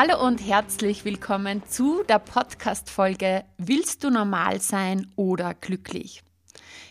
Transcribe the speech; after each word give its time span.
Hallo 0.00 0.24
und 0.24 0.38
herzlich 0.46 1.04
willkommen 1.04 1.64
zu 1.66 2.04
der 2.04 2.20
Podcast-Folge 2.20 3.44
Willst 3.56 4.04
du 4.04 4.10
normal 4.10 4.60
sein 4.60 5.10
oder 5.16 5.54
glücklich? 5.54 6.22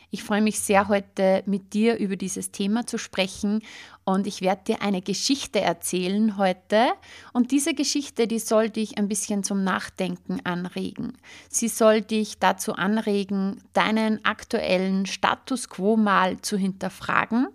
Ich 0.09 0.25
freue 0.25 0.41
mich 0.41 0.59
sehr, 0.59 0.89
heute 0.89 1.41
mit 1.45 1.73
dir 1.73 1.95
über 1.99 2.17
dieses 2.17 2.51
Thema 2.51 2.85
zu 2.85 2.97
sprechen 2.97 3.61
und 4.03 4.27
ich 4.27 4.41
werde 4.41 4.63
dir 4.65 4.81
eine 4.81 5.01
Geschichte 5.01 5.61
erzählen 5.61 6.35
heute. 6.35 6.89
Und 7.31 7.51
diese 7.51 7.73
Geschichte, 7.73 8.27
die 8.27 8.39
soll 8.39 8.69
dich 8.69 8.97
ein 8.97 9.07
bisschen 9.07 9.41
zum 9.41 9.63
Nachdenken 9.63 10.45
anregen. 10.45 11.13
Sie 11.47 11.69
soll 11.69 12.01
dich 12.01 12.39
dazu 12.39 12.73
anregen, 12.73 13.63
deinen 13.71 14.25
aktuellen 14.25 15.05
Status 15.05 15.69
quo 15.69 15.95
mal 15.95 16.41
zu 16.41 16.57
hinterfragen 16.57 17.47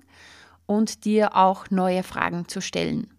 und 0.64 1.04
dir 1.04 1.36
auch 1.36 1.68
neue 1.68 2.04
Fragen 2.04 2.48
zu 2.48 2.62
stellen. 2.62 3.10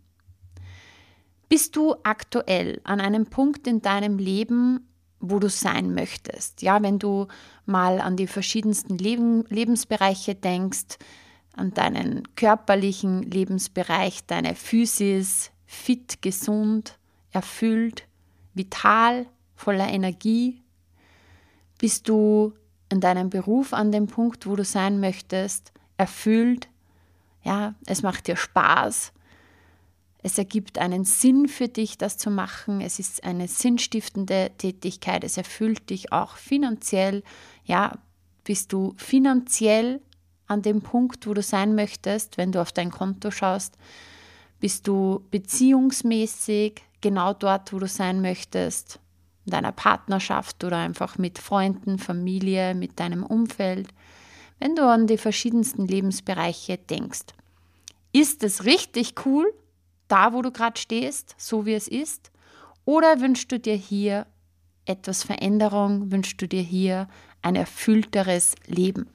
Bist 1.49 1.75
du 1.75 1.95
aktuell 2.03 2.81
an 2.83 2.99
einem 2.99 3.25
Punkt 3.25 3.67
in 3.67 3.81
deinem 3.81 4.17
Leben, 4.17 4.87
wo 5.19 5.39
du 5.39 5.49
sein 5.49 5.93
möchtest? 5.93 6.61
Ja, 6.61 6.81
wenn 6.81 6.99
du 6.99 7.27
mal 7.65 8.01
an 8.01 8.17
die 8.17 8.27
verschiedensten 8.27 8.97
Leben, 8.97 9.45
Lebensbereiche 9.49 10.35
denkst, 10.35 10.97
an 11.55 11.73
deinen 11.73 12.35
körperlichen 12.35 13.23
Lebensbereich, 13.23 14.25
deine 14.25 14.55
Physis, 14.55 15.51
fit, 15.65 16.21
gesund, 16.21 16.97
erfüllt, 17.31 18.07
vital, 18.53 19.27
voller 19.55 19.87
Energie? 19.87 20.61
Bist 21.77 22.09
du 22.09 22.53
in 22.89 22.99
deinem 22.99 23.29
Beruf 23.29 23.73
an 23.73 23.91
dem 23.91 24.07
Punkt, 24.07 24.47
wo 24.47 24.55
du 24.55 24.63
sein 24.63 24.99
möchtest, 24.99 25.71
erfüllt? 25.97 26.69
Ja, 27.43 27.75
es 27.85 28.03
macht 28.03 28.27
dir 28.27 28.35
Spaß, 28.35 29.13
es 30.25 30.37
ergibt 30.37 30.79
einen 30.79 31.03
Sinn 31.03 31.49
für 31.49 31.67
dich, 31.67 31.97
das 31.97 32.17
zu 32.17 32.31
machen. 32.31 32.79
Es 32.79 32.97
ist 32.97 33.25
eine 33.25 33.49
sinnstiftende 33.49 34.51
Tätigkeit. 34.57 35.25
Es 35.25 35.35
erfüllt 35.35 35.89
dich 35.89 36.13
auch 36.13 36.37
finanziell. 36.37 37.23
Ja, 37.65 37.99
bist 38.45 38.71
du 38.71 38.93
finanziell 38.95 40.01
an 40.47 40.61
dem 40.61 40.81
Punkt, 40.81 41.27
wo 41.27 41.33
du 41.33 41.41
sein 41.41 41.75
möchtest, 41.75 42.37
wenn 42.37 42.53
du 42.53 42.61
auf 42.61 42.71
dein 42.71 42.89
Konto 42.89 43.31
schaust? 43.31 43.77
Bist 44.61 44.87
du 44.87 45.25
beziehungsmäßig 45.29 46.81
genau 47.01 47.33
dort, 47.33 47.73
wo 47.73 47.79
du 47.79 47.87
sein 47.87 48.21
möchtest? 48.21 49.01
In 49.45 49.51
deiner 49.51 49.73
Partnerschaft 49.73 50.63
oder 50.63 50.77
einfach 50.77 51.17
mit 51.17 51.37
Freunden, 51.37 51.99
Familie, 51.99 52.75
mit 52.75 52.97
deinem 52.97 53.25
Umfeld? 53.25 53.89
Wenn 54.57 54.77
du 54.77 54.89
an 54.89 55.05
die 55.05 55.17
verschiedensten 55.17 55.85
Lebensbereiche 55.85 56.77
denkst. 56.77 57.25
Ist 58.13 58.41
es 58.43 58.63
richtig 58.63 59.15
cool? 59.25 59.53
Da, 60.07 60.33
wo 60.33 60.41
du 60.41 60.51
gerade 60.51 60.79
stehst, 60.79 61.35
so 61.37 61.65
wie 61.65 61.73
es 61.73 61.87
ist? 61.87 62.31
Oder 62.85 63.21
wünschst 63.21 63.51
du 63.51 63.59
dir 63.59 63.75
hier 63.75 64.27
etwas 64.85 65.23
Veränderung? 65.23 66.11
Wünschst 66.11 66.41
du 66.41 66.47
dir 66.47 66.61
hier 66.61 67.07
ein 67.41 67.55
erfüllteres 67.55 68.55
Leben? 68.67 69.07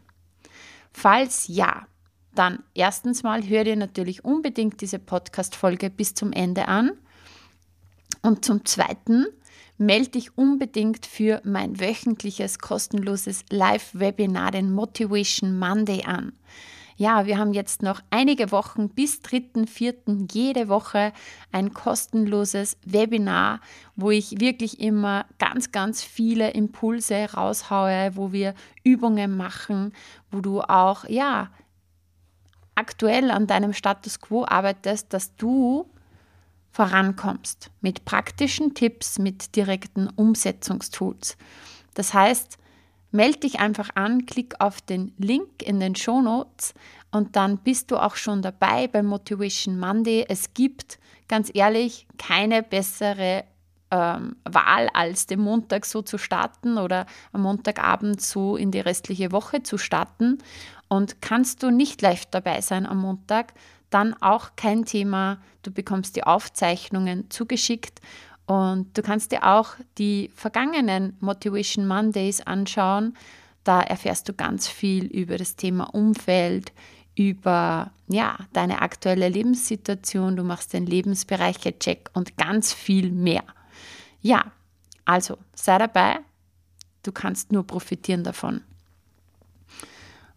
Falls 0.93 1.49
ja, 1.49 1.87
dann 2.35 2.63
erstens 2.75 3.23
mal 3.23 3.47
hör 3.47 3.65
dir 3.65 3.77
natürlich 3.77 4.25
unbedingt 4.25 4.81
diese 4.81 4.99
Podcast-Folge 4.99 5.91
bis 5.91 6.15
zum 6.15 6.33
Ende 6.33 6.69
an. 6.69 6.93
Und 8.23 8.45
zum 8.45 8.65
Zweiten, 8.65 9.27
melde 9.77 10.11
dich 10.11 10.37
unbedingt 10.37 11.07
für 11.07 11.41
mein 11.45 11.81
wöchentliches 11.81 12.59
kostenloses 12.59 13.45
Live-Webinar, 13.51 14.51
den 14.51 14.73
Motivation 14.73 15.59
Monday, 15.59 16.05
an 16.05 16.33
ja, 16.99 17.27
wir 17.27 17.39
haben 17.39 17.53
jetzt 17.53 17.81
noch 17.81 18.01
einige 18.11 18.51
Wochen 18.51 18.89
bis 18.89 19.21
3.4. 19.21 20.27
jede 20.33 20.69
Woche 20.69 21.13
ein 21.53 21.73
kostenloses 21.73 22.77
Webinar, 22.85 23.61
wo 23.95 24.11
ich 24.11 24.41
wirklich 24.41 24.81
immer 24.81 25.25
ganz, 25.39 25.71
ganz 25.71 26.03
viele 26.03 26.51
Impulse 26.51 27.33
raushaue, 27.33 28.11
wo 28.17 28.33
wir 28.33 28.53
Übungen 28.83 29.37
machen, 29.37 29.93
wo 30.33 30.41
du 30.41 30.61
auch, 30.61 31.05
ja, 31.09 31.51
aktuell 32.75 33.31
an 33.31 33.47
deinem 33.47 33.75
Status 33.75 34.21
quo 34.21 34.45
arbeitest, 34.45 35.13
dass 35.13 35.37
du 35.37 35.89
vorankommst 36.73 37.71
mit 37.81 38.05
praktischen 38.07 38.75
Tipps, 38.75 39.21
mit 39.21 39.55
direkten 39.55 40.09
Umsetzungstools. 40.09 41.37
Das 41.95 42.13
heißt, 42.13 42.58
Meld 43.11 43.43
dich 43.43 43.59
einfach 43.59 43.91
an, 43.95 44.27
klick 44.27 44.55
auf 44.61 44.81
den 44.81 45.13
Link 45.19 45.63
in 45.63 45.81
den 45.81 45.95
Show 45.95 46.21
Notes 46.21 46.75
und 47.11 47.37
dann 47.37 47.59
bist 47.59 47.91
du 47.91 47.97
auch 47.97 48.17
schon 48.17 48.43
dabei 48.43 48.87
beim 48.87 49.07
Motivation 49.07 49.79
Monday. 49.79 50.27
Es 50.29 50.53
gibt, 50.53 50.99
ganz 51.27 51.51
ehrlich, 51.55 52.07
keine 52.19 52.63
bessere 52.63 53.45
ähm, 53.91 54.37
Wahl, 54.45 54.89
als 54.93 55.27
den 55.27 55.41
Montag 55.41 55.87
so 55.87 56.03
zu 56.03 56.19
starten 56.19 56.77
oder 56.77 57.07
am 57.33 57.43
Montagabend 57.43 58.21
so 58.21 58.57
in 58.57 58.71
die 58.71 58.81
restliche 58.81 59.33
Woche 59.33 59.63
zu 59.63 59.79
starten. 59.79 60.39
Und 60.89 61.23
kannst 61.23 61.63
du 61.63 61.71
nicht 61.71 62.03
live 62.03 62.27
dabei 62.27 62.61
sein 62.61 62.87
am 62.87 62.99
Montag, 62.99 63.55
dann 63.91 64.15
auch 64.21 64.51
kein 64.57 64.85
Thema. 64.85 65.39
Du 65.63 65.71
bekommst 65.71 66.17
die 66.17 66.25
Aufzeichnungen 66.25 67.31
zugeschickt 67.31 68.01
und 68.49 68.97
du 68.97 69.03
kannst 69.03 69.31
dir 69.31 69.45
auch 69.45 69.75
die 69.99 70.31
vergangenen 70.35 71.19
Motivation 71.21 71.87
Mondays 71.87 72.41
anschauen. 72.41 73.15
Da 73.63 73.83
erfährst 73.83 74.27
du 74.27 74.33
ganz 74.33 74.67
viel 74.67 75.05
über 75.05 75.37
das 75.37 75.55
Thema 75.55 75.95
Umfeld, 75.95 76.73
über 77.15 77.93
ja, 78.09 78.39
deine 78.55 78.81
aktuelle 78.81 79.29
Lebenssituation, 79.29 80.35
du 80.37 80.45
machst 80.45 80.73
den 80.73 80.87
Lebensbereiche-Check 80.87 82.09
und 82.15 82.39
ganz 82.39 82.73
viel 82.73 83.13
mehr. 83.13 83.45
Ja, 84.23 84.51
also 85.05 85.37
sei 85.55 85.77
dabei, 85.77 86.21
du 87.03 87.13
kannst 87.13 87.53
nur 87.53 87.67
profitieren 87.67 88.25
davon. 88.25 88.63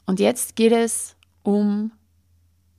Und 0.05 0.19
jetzt 0.19 0.57
geht 0.57 0.73
es 0.73 1.16
um 1.43 1.93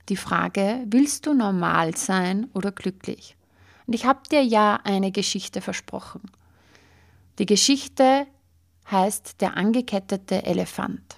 die 0.09 0.17
Frage, 0.17 0.83
willst 0.85 1.25
du 1.25 1.33
normal 1.33 1.97
sein 1.97 2.51
oder 2.53 2.71
glücklich? 2.71 3.35
Und 3.85 3.93
ich 3.93 4.05
habe 4.05 4.21
dir 4.31 4.43
ja 4.43 4.79
eine 4.83 5.11
Geschichte 5.11 5.61
versprochen. 5.61 6.21
Die 7.39 7.45
Geschichte 7.45 8.27
heißt 8.89 9.41
Der 9.41 9.57
angekettete 9.57 10.43
Elefant. 10.43 11.17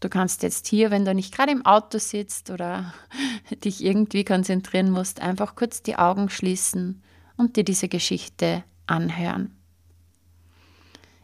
Du 0.00 0.08
kannst 0.08 0.42
jetzt 0.42 0.68
hier, 0.68 0.90
wenn 0.90 1.04
du 1.04 1.12
nicht 1.12 1.34
gerade 1.34 1.50
im 1.50 1.66
Auto 1.66 1.98
sitzt 1.98 2.50
oder 2.50 2.92
dich 3.64 3.84
irgendwie 3.84 4.24
konzentrieren 4.24 4.90
musst, 4.90 5.20
einfach 5.20 5.56
kurz 5.56 5.82
die 5.82 5.96
Augen 5.96 6.28
schließen 6.30 7.02
und 7.36 7.56
dir 7.56 7.64
diese 7.64 7.88
Geschichte 7.88 8.62
anhören. 8.86 9.56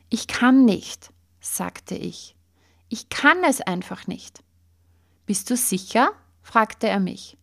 Ich 0.08 0.26
kann 0.26 0.64
nicht, 0.64 1.10
sagte 1.40 1.94
ich. 1.94 2.36
Ich 2.88 3.08
kann 3.08 3.42
es 3.44 3.60
einfach 3.60 4.06
nicht. 4.06 4.42
Bist 5.26 5.50
du 5.50 5.56
sicher? 5.56 6.12
fragte 6.42 6.88
er 6.88 7.00
mich. 7.00 7.36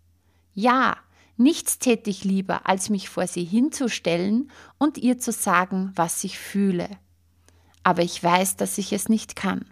Ja, 0.53 0.97
Nichts 1.41 1.79
täte 1.79 2.11
ich 2.11 2.23
lieber, 2.23 2.69
als 2.69 2.91
mich 2.91 3.09
vor 3.09 3.25
sie 3.25 3.43
hinzustellen 3.43 4.51
und 4.77 4.99
ihr 4.99 5.17
zu 5.17 5.31
sagen, 5.31 5.91
was 5.95 6.23
ich 6.23 6.37
fühle. 6.37 6.87
Aber 7.81 8.03
ich 8.03 8.23
weiß, 8.23 8.57
dass 8.57 8.77
ich 8.77 8.93
es 8.93 9.09
nicht 9.09 9.35
kann. 9.35 9.65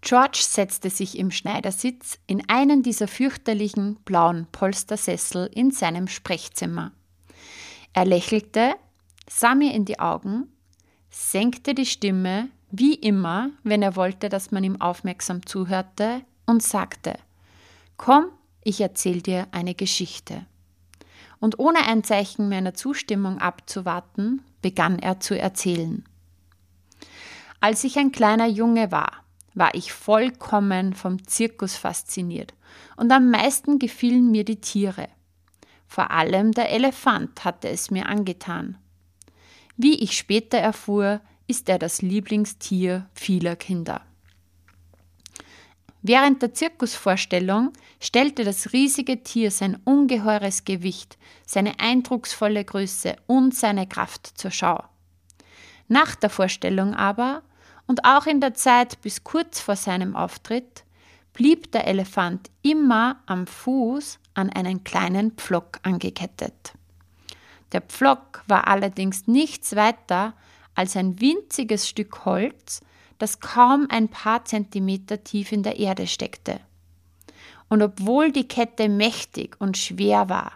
George 0.00 0.40
setzte 0.40 0.90
sich 0.90 1.16
im 1.16 1.30
Schneidersitz 1.30 2.18
in 2.26 2.48
einen 2.48 2.82
dieser 2.82 3.06
fürchterlichen 3.06 3.98
blauen 4.04 4.48
Polstersessel 4.50 5.48
in 5.54 5.70
seinem 5.70 6.08
Sprechzimmer. 6.08 6.90
Er 7.92 8.04
lächelte, 8.04 8.74
sah 9.30 9.54
mir 9.54 9.74
in 9.74 9.84
die 9.84 10.00
Augen, 10.00 10.48
senkte 11.08 11.74
die 11.74 11.86
Stimme, 11.86 12.48
wie 12.72 12.94
immer, 12.94 13.50
wenn 13.62 13.82
er 13.82 13.94
wollte, 13.94 14.28
dass 14.28 14.50
man 14.50 14.64
ihm 14.64 14.80
aufmerksam 14.80 15.46
zuhörte, 15.46 16.22
und 16.46 16.64
sagte 16.64 17.16
Komm, 17.96 18.26
ich 18.64 18.80
erzähl 18.80 19.22
dir 19.22 19.46
eine 19.52 19.76
Geschichte 19.76 20.46
und 21.40 21.58
ohne 21.58 21.86
ein 21.86 22.04
Zeichen 22.04 22.48
meiner 22.48 22.74
Zustimmung 22.74 23.38
abzuwarten, 23.38 24.42
begann 24.62 24.98
er 24.98 25.20
zu 25.20 25.38
erzählen. 25.38 26.04
Als 27.60 27.84
ich 27.84 27.98
ein 27.98 28.12
kleiner 28.12 28.46
Junge 28.46 28.90
war, 28.92 29.24
war 29.54 29.74
ich 29.74 29.92
vollkommen 29.92 30.92
vom 30.92 31.26
Zirkus 31.26 31.76
fasziniert 31.76 32.54
und 32.96 33.10
am 33.10 33.30
meisten 33.30 33.78
gefielen 33.78 34.30
mir 34.30 34.44
die 34.44 34.60
Tiere. 34.60 35.08
Vor 35.86 36.10
allem 36.10 36.52
der 36.52 36.70
Elefant 36.70 37.44
hatte 37.44 37.68
es 37.68 37.90
mir 37.90 38.06
angetan. 38.06 38.76
Wie 39.76 39.94
ich 39.94 40.16
später 40.16 40.58
erfuhr, 40.58 41.20
ist 41.46 41.68
er 41.68 41.78
das 41.78 42.02
Lieblingstier 42.02 43.08
vieler 43.14 43.56
Kinder. 43.56 44.02
Während 46.08 46.40
der 46.40 46.54
Zirkusvorstellung 46.54 47.72
stellte 47.98 48.44
das 48.44 48.72
riesige 48.72 49.24
Tier 49.24 49.50
sein 49.50 49.76
ungeheures 49.82 50.64
Gewicht, 50.64 51.18
seine 51.44 51.80
eindrucksvolle 51.80 52.64
Größe 52.64 53.16
und 53.26 53.56
seine 53.56 53.88
Kraft 53.88 54.38
zur 54.38 54.52
Schau. 54.52 54.84
Nach 55.88 56.14
der 56.14 56.30
Vorstellung 56.30 56.94
aber 56.94 57.42
und 57.88 58.04
auch 58.04 58.26
in 58.26 58.40
der 58.40 58.54
Zeit 58.54 59.00
bis 59.02 59.24
kurz 59.24 59.58
vor 59.58 59.74
seinem 59.74 60.14
Auftritt 60.14 60.84
blieb 61.32 61.72
der 61.72 61.88
Elefant 61.88 62.50
immer 62.62 63.20
am 63.26 63.48
Fuß 63.48 64.20
an 64.34 64.50
einen 64.50 64.84
kleinen 64.84 65.32
Pflock 65.32 65.80
angekettet. 65.82 66.74
Der 67.72 67.80
Pflock 67.80 68.44
war 68.46 68.68
allerdings 68.68 69.26
nichts 69.26 69.74
weiter 69.74 70.34
als 70.76 70.96
ein 70.96 71.20
winziges 71.20 71.88
Stück 71.88 72.24
Holz, 72.24 72.80
das 73.18 73.40
kaum 73.40 73.86
ein 73.90 74.08
paar 74.08 74.44
Zentimeter 74.44 75.24
tief 75.24 75.52
in 75.52 75.62
der 75.62 75.78
Erde 75.78 76.06
steckte. 76.06 76.60
Und 77.68 77.82
obwohl 77.82 78.30
die 78.30 78.46
Kette 78.46 78.88
mächtig 78.88 79.56
und 79.58 79.76
schwer 79.76 80.28
war, 80.28 80.52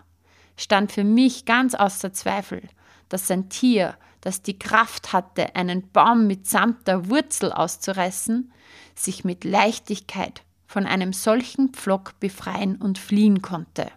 stand 0.57 0.93
für 0.93 1.05
mich 1.05 1.45
ganz 1.45 1.75
außer 1.75 2.13
Zweifel, 2.13 2.63
dass 3.09 3.31
ein 3.31 3.49
Tier, 3.49 3.97
das 4.21 4.43
die 4.43 4.59
Kraft 4.59 5.13
hatte, 5.13 5.57
einen 5.57 5.91
Baum 5.91 6.27
mitsamt 6.27 6.87
der 6.87 7.09
Wurzel 7.09 7.53
auszureißen, 7.53 8.53
sich 8.95 9.25
mit 9.25 9.45
Leichtigkeit 9.45 10.43
von 10.67 10.87
einem 10.87 11.13
solchen 11.13 11.71
Pflock 11.71 12.21
befreien 12.21 12.77
und 12.77 12.99
fliehen 12.99 13.43
konnte. 13.43 13.91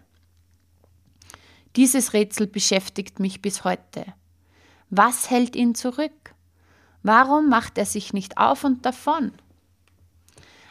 Dieses 1.76 2.12
Rätsel 2.12 2.46
beschäftigt 2.46 3.20
mich 3.20 3.42
bis 3.42 3.64
heute. 3.64 4.06
Was 4.90 5.30
hält 5.30 5.56
ihn 5.56 5.74
zurück? 5.74 6.33
Warum 7.04 7.50
macht 7.50 7.76
er 7.76 7.84
sich 7.84 8.14
nicht 8.14 8.38
auf 8.38 8.64
und 8.64 8.86
davon? 8.86 9.32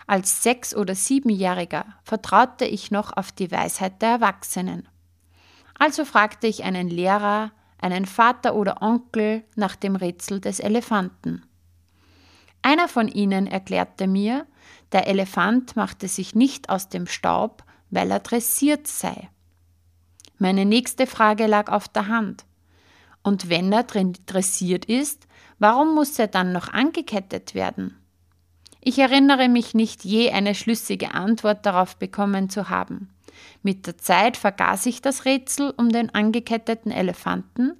Als 0.07 0.41
Sechs- 0.41 0.75
oder 0.75 0.95
Siebenjähriger 0.95 1.85
vertraute 2.03 2.65
ich 2.65 2.89
noch 2.89 3.15
auf 3.15 3.31
die 3.31 3.51
Weisheit 3.51 4.01
der 4.01 4.09
Erwachsenen. 4.09 4.89
Also 5.77 6.06
fragte 6.06 6.47
ich 6.47 6.63
einen 6.63 6.89
Lehrer, 6.89 7.51
einen 7.80 8.07
Vater 8.07 8.56
oder 8.56 8.81
Onkel 8.81 9.44
nach 9.56 9.75
dem 9.75 9.95
Rätsel 9.95 10.41
des 10.41 10.59
Elefanten. 10.59 11.45
Einer 12.63 12.88
von 12.88 13.07
ihnen 13.07 13.45
erklärte 13.45 14.07
mir, 14.07 14.47
der 14.91 15.06
Elefant 15.06 15.75
machte 15.75 16.07
sich 16.07 16.33
nicht 16.33 16.69
aus 16.69 16.89
dem 16.89 17.06
Staub, 17.06 17.63
weil 17.91 18.09
er 18.09 18.19
dressiert 18.19 18.88
sei. 18.88 19.29
Meine 20.39 20.65
nächste 20.65 21.06
Frage 21.06 21.45
lag 21.45 21.71
auf 21.71 21.88
der 21.88 22.07
Hand. 22.07 22.44
Und 23.21 23.50
wenn 23.50 23.71
er 23.71 23.83
dressiert 23.83 24.86
ist, 24.86 25.27
warum 25.59 25.95
muss 25.95 26.17
er 26.19 26.27
dann 26.27 26.51
noch 26.51 26.69
angekettet 26.71 27.55
werden? 27.55 27.97
Ich 28.81 29.00
erinnere 29.00 29.47
mich 29.47 29.73
nicht 29.73 30.03
je 30.03 30.31
eine 30.31 30.55
schlüssige 30.55 31.13
Antwort 31.13 31.65
darauf 31.65 31.95
bekommen 31.95 32.50
zu 32.50 32.69
haben. 32.69 33.09
Mit 33.61 33.88
der 33.88 33.97
Zeit 33.97 34.35
vergaß 34.35 34.85
ich 34.88 35.01
das 35.01 35.25
Rätsel 35.25 35.73
um 35.77 35.89
den 35.89 36.13
angeketteten 36.13 36.91
Elefanten 36.91 37.73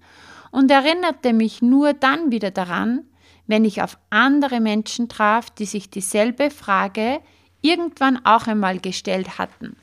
und 0.52 0.72
erinnerte 0.72 1.34
mich 1.34 1.62
nur 1.62 1.94
dann 1.94 2.32
wieder 2.32 2.52
daran, 2.52 3.04
wenn 3.48 3.66
ich 3.66 3.82
auf 3.82 3.98
andere 4.10 4.62
Menschen 4.62 5.10
traf, 5.10 5.50
die 5.50 5.66
sich 5.66 5.90
dieselbe 5.90 6.50
Frage 6.50 7.20
irgendwann 7.62 8.26
auch 8.26 8.48
einmal 8.48 8.80
gestellt 8.80 9.38
hatten. 9.38 9.76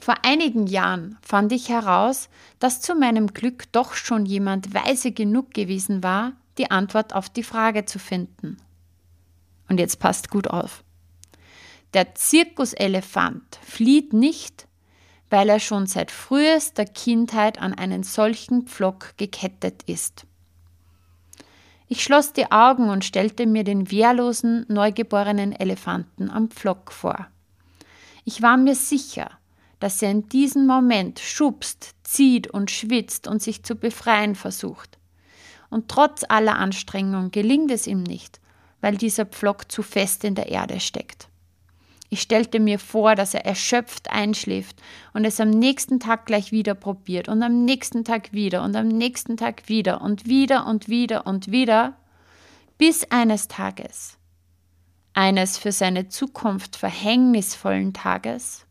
Vor 0.00 0.14
einigen 0.22 0.66
Jahren 0.66 1.18
fand 1.20 1.52
ich 1.52 1.68
heraus, 1.68 2.30
dass 2.58 2.80
zu 2.80 2.94
meinem 2.94 3.28
Glück 3.28 3.70
doch 3.72 3.92
schon 3.92 4.24
jemand 4.24 4.72
weise 4.72 5.12
genug 5.12 5.52
gewesen 5.52 6.02
war, 6.02 6.32
die 6.56 6.70
Antwort 6.70 7.14
auf 7.14 7.28
die 7.28 7.42
Frage 7.42 7.84
zu 7.84 7.98
finden. 7.98 8.56
Und 9.68 9.78
jetzt 9.78 9.98
passt 9.98 10.30
gut 10.30 10.48
auf. 10.48 10.82
Der 11.92 12.14
Zirkuselefant 12.14 13.58
flieht 13.62 14.12
nicht, 14.12 14.66
weil 15.28 15.48
er 15.48 15.60
schon 15.60 15.86
seit 15.86 16.10
frühester 16.10 16.86
Kindheit 16.86 17.60
an 17.60 17.74
einen 17.74 18.02
solchen 18.02 18.66
Pflock 18.66 19.16
gekettet 19.18 19.82
ist. 19.84 20.26
Ich 21.88 22.02
schloss 22.02 22.32
die 22.32 22.50
Augen 22.50 22.88
und 22.88 23.04
stellte 23.04 23.46
mir 23.46 23.64
den 23.64 23.90
wehrlosen, 23.90 24.64
neugeborenen 24.68 25.52
Elefanten 25.52 26.30
am 26.30 26.48
Pflock 26.48 26.92
vor. 26.92 27.26
Ich 28.24 28.42
war 28.42 28.56
mir 28.56 28.76
sicher, 28.76 29.39
dass 29.80 30.00
er 30.02 30.10
in 30.10 30.28
diesem 30.28 30.66
Moment 30.66 31.18
schubst, 31.18 31.94
zieht 32.04 32.46
und 32.46 32.70
schwitzt 32.70 33.26
und 33.26 33.42
sich 33.42 33.64
zu 33.64 33.74
befreien 33.74 34.34
versucht. 34.34 34.98
Und 35.70 35.88
trotz 35.88 36.24
aller 36.28 36.56
Anstrengung 36.56 37.30
gelingt 37.30 37.70
es 37.70 37.86
ihm 37.86 38.02
nicht, 38.02 38.40
weil 38.80 38.96
dieser 38.96 39.26
Pflock 39.26 39.70
zu 39.72 39.82
fest 39.82 40.24
in 40.24 40.34
der 40.34 40.48
Erde 40.48 40.80
steckt. 40.80 41.28
Ich 42.12 42.20
stellte 42.20 42.58
mir 42.58 42.80
vor, 42.80 43.14
dass 43.14 43.34
er 43.34 43.46
erschöpft 43.46 44.10
einschläft 44.10 44.82
und 45.14 45.24
es 45.24 45.40
am 45.40 45.50
nächsten 45.50 46.00
Tag 46.00 46.26
gleich 46.26 46.50
wieder 46.50 46.74
probiert 46.74 47.28
und 47.28 47.40
am 47.42 47.64
nächsten 47.64 48.04
Tag 48.04 48.32
wieder 48.32 48.64
und 48.64 48.74
am 48.74 48.88
nächsten 48.88 49.36
Tag 49.36 49.68
wieder 49.68 50.00
und 50.02 50.26
wieder 50.26 50.66
und 50.66 50.88
wieder 50.88 51.26
und 51.26 51.52
wieder, 51.52 51.96
bis 52.78 53.04
eines 53.12 53.46
Tages, 53.46 54.18
eines 55.14 55.56
für 55.56 55.70
seine 55.70 56.08
Zukunft 56.08 56.74
verhängnisvollen 56.74 57.92
Tages, 57.92 58.66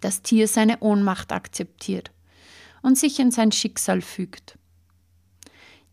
das 0.00 0.22
Tier 0.22 0.48
seine 0.48 0.80
Ohnmacht 0.80 1.32
akzeptiert 1.32 2.10
und 2.82 2.98
sich 2.98 3.18
in 3.18 3.30
sein 3.30 3.52
Schicksal 3.52 4.00
fügt. 4.00 4.58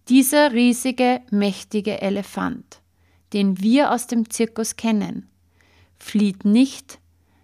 Dieser 0.10 0.54
riesige, 0.54 1.22
mächtige 1.32 2.02
Elefant, 2.02 2.82
den 3.34 3.60
wir 3.62 3.92
aus 3.92 4.08
dem 4.08 4.30
Zirkus 4.30 4.78
kennen, 4.78 5.30
flieht 5.98 6.46
nicht, 6.46 7.00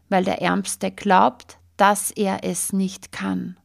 weil 0.10 0.24
der 0.24 0.42
Ärmste 0.42 0.92
glaubt, 0.92 1.58
dass 1.76 2.12
er 2.12 2.44
es 2.44 2.72
nicht 2.72 3.12
kann. 3.12 3.58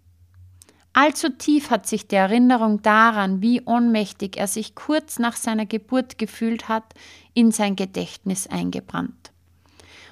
Allzu 0.95 1.29
tief 1.29 1.71
hat 1.71 1.87
sich 1.87 2.09
die 2.09 2.17
Erinnerung 2.17 2.83
daran, 2.83 3.41
wie 3.41 3.63
ohnmächtig 3.65 4.37
er 4.37 4.49
sich 4.49 4.75
kurz 4.75 5.21
nach 5.21 5.37
seiner 5.37 5.67
Geburt 5.67 6.19
gefühlt 6.19 6.69
hat, 6.69 6.95
in 7.35 7.53
sein 7.53 7.77
Gedächtnis 7.77 8.49
eingebrannt. 8.49 9.31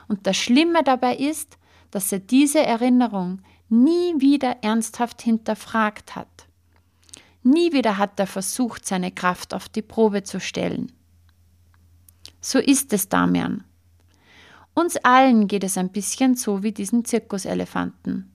Und 0.06 0.28
das 0.28 0.36
Schlimme 0.36 0.84
dabei 0.84 1.16
ist, 1.16 1.58
dass 1.90 2.12
er 2.12 2.18
diese 2.18 2.64
Erinnerung 2.64 3.40
nie 3.68 4.20
wieder 4.20 4.62
ernsthaft 4.62 5.22
hinterfragt 5.22 6.14
hat. 6.14 6.46
Nie 7.42 7.72
wieder 7.72 7.98
hat 7.98 8.18
er 8.18 8.26
versucht, 8.26 8.86
seine 8.86 9.12
Kraft 9.12 9.54
auf 9.54 9.68
die 9.68 9.82
Probe 9.82 10.22
zu 10.22 10.40
stellen. 10.40 10.92
So 12.40 12.58
ist 12.58 12.92
es, 12.92 13.08
Damian. 13.08 13.64
Uns 14.74 14.96
allen 14.98 15.48
geht 15.48 15.64
es 15.64 15.78
ein 15.78 15.90
bisschen 15.90 16.34
so 16.34 16.62
wie 16.62 16.72
diesen 16.72 17.04
Zirkuselefanten. 17.04 18.30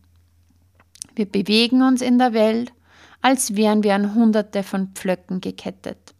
Wir 1.13 1.25
bewegen 1.25 1.81
uns 1.81 2.01
in 2.01 2.17
der 2.17 2.33
Welt, 2.33 2.73
als 3.21 3.55
wären 3.55 3.83
wir 3.83 3.95
an 3.95 4.15
Hunderte 4.15 4.63
von 4.63 4.89
Pflöcken 4.93 5.39
gekettet. 5.39 6.15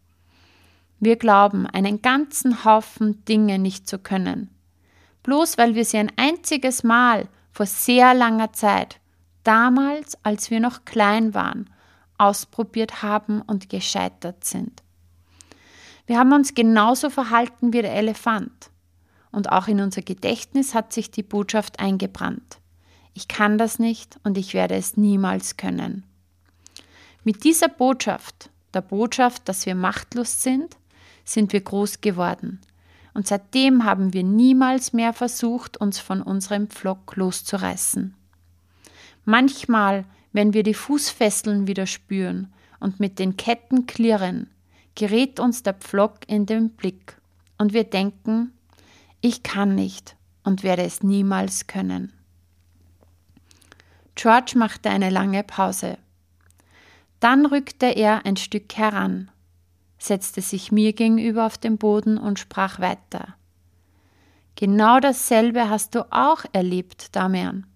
Wir 1.00 1.16
glauben, 1.16 1.66
einen 1.66 2.00
ganzen 2.00 2.64
Haufen 2.64 3.24
Dinge 3.24 3.58
nicht 3.58 3.88
zu 3.88 3.98
können, 3.98 4.48
bloß 5.22 5.58
weil 5.58 5.74
wir 5.74 5.84
sie 5.84 5.98
ein 5.98 6.12
einziges 6.16 6.82
Mal 6.82 7.28
vor 7.52 7.66
sehr 7.66 8.14
langer 8.14 8.52
Zeit, 8.52 8.98
damals, 9.44 10.16
als 10.22 10.50
wir 10.50 10.60
noch 10.60 10.84
klein 10.84 11.34
waren, 11.34 11.70
ausprobiert 12.18 13.02
haben 13.02 13.42
und 13.42 13.68
gescheitert 13.68 14.44
sind. 14.44 14.82
Wir 16.06 16.18
haben 16.18 16.32
uns 16.32 16.54
genauso 16.54 17.10
verhalten 17.10 17.72
wie 17.72 17.82
der 17.82 17.94
Elefant. 17.94 18.70
Und 19.30 19.50
auch 19.50 19.66
in 19.66 19.80
unser 19.80 20.02
Gedächtnis 20.02 20.74
hat 20.74 20.92
sich 20.92 21.10
die 21.10 21.22
Botschaft 21.22 21.80
eingebrannt. 21.80 22.58
Ich 23.14 23.28
kann 23.28 23.56
das 23.56 23.78
nicht 23.78 24.18
und 24.24 24.36
ich 24.36 24.52
werde 24.52 24.74
es 24.74 24.96
niemals 24.96 25.56
können. 25.56 26.04
Mit 27.24 27.44
dieser 27.44 27.68
Botschaft, 27.68 28.50
der 28.74 28.82
Botschaft, 28.82 29.48
dass 29.48 29.64
wir 29.64 29.74
machtlos 29.74 30.42
sind, 30.42 30.76
sind 31.24 31.52
wir 31.52 31.60
groß 31.60 32.00
geworden 32.00 32.60
und 33.14 33.26
seitdem 33.26 33.84
haben 33.84 34.12
wir 34.12 34.22
niemals 34.22 34.92
mehr 34.92 35.12
versucht, 35.12 35.76
uns 35.76 35.98
von 35.98 36.22
unserem 36.22 36.68
Pflock 36.68 37.16
loszureißen. 37.16 38.14
Manchmal, 39.24 40.04
wenn 40.32 40.54
wir 40.54 40.62
die 40.62 40.74
Fußfesseln 40.74 41.66
wieder 41.66 41.86
spüren 41.86 42.52
und 42.80 43.00
mit 43.00 43.18
den 43.18 43.36
Ketten 43.36 43.86
klirren, 43.86 44.50
gerät 44.94 45.40
uns 45.40 45.62
der 45.62 45.74
Pflock 45.74 46.20
in 46.26 46.46
den 46.46 46.70
Blick 46.70 47.16
und 47.58 47.72
wir 47.72 47.84
denken, 47.84 48.52
ich 49.20 49.42
kann 49.42 49.74
nicht 49.74 50.16
und 50.42 50.62
werde 50.62 50.82
es 50.82 51.02
niemals 51.02 51.66
können. 51.66 52.12
George 54.14 54.52
machte 54.56 54.90
eine 54.90 55.10
lange 55.10 55.42
Pause. 55.42 55.98
Dann 57.20 57.46
rückte 57.46 57.86
er 57.86 58.26
ein 58.26 58.36
Stück 58.36 58.74
heran 58.74 59.30
setzte 60.02 60.40
sich 60.40 60.72
mir 60.72 60.92
gegenüber 60.92 61.46
auf 61.46 61.58
den 61.58 61.78
Boden 61.78 62.18
und 62.18 62.38
sprach 62.38 62.80
weiter. 62.80 63.34
Genau 64.56 65.00
dasselbe 65.00 65.70
hast 65.70 65.94
du 65.94 66.12
auch 66.12 66.44
erlebt, 66.52 67.14
Damian. 67.16 67.66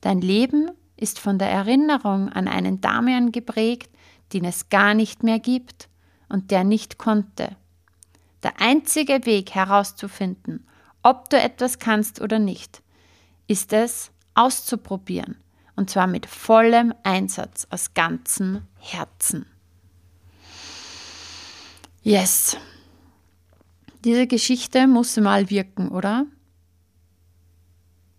Dein 0.00 0.20
Leben 0.20 0.70
ist 0.96 1.18
von 1.18 1.38
der 1.38 1.50
Erinnerung 1.50 2.28
an 2.28 2.48
einen 2.48 2.80
Damian 2.80 3.32
geprägt, 3.32 3.90
den 4.32 4.44
es 4.44 4.68
gar 4.68 4.94
nicht 4.94 5.22
mehr 5.22 5.38
gibt 5.38 5.88
und 6.28 6.50
der 6.50 6.64
nicht 6.64 6.98
konnte. 6.98 7.56
Der 8.42 8.60
einzige 8.60 9.26
Weg 9.26 9.54
herauszufinden, 9.54 10.66
ob 11.02 11.30
du 11.30 11.38
etwas 11.38 11.78
kannst 11.78 12.20
oder 12.20 12.38
nicht, 12.38 12.82
ist 13.46 13.72
es 13.72 14.10
auszuprobieren. 14.34 15.36
Und 15.76 15.90
zwar 15.90 16.06
mit 16.06 16.26
vollem 16.26 16.94
Einsatz 17.02 17.66
aus 17.70 17.94
ganzem 17.94 18.62
Herzen. 18.78 19.46
Yes. 22.04 22.58
Diese 24.04 24.26
Geschichte 24.26 24.86
muss 24.86 25.16
mal 25.16 25.48
wirken, 25.48 25.88
oder? 25.88 26.26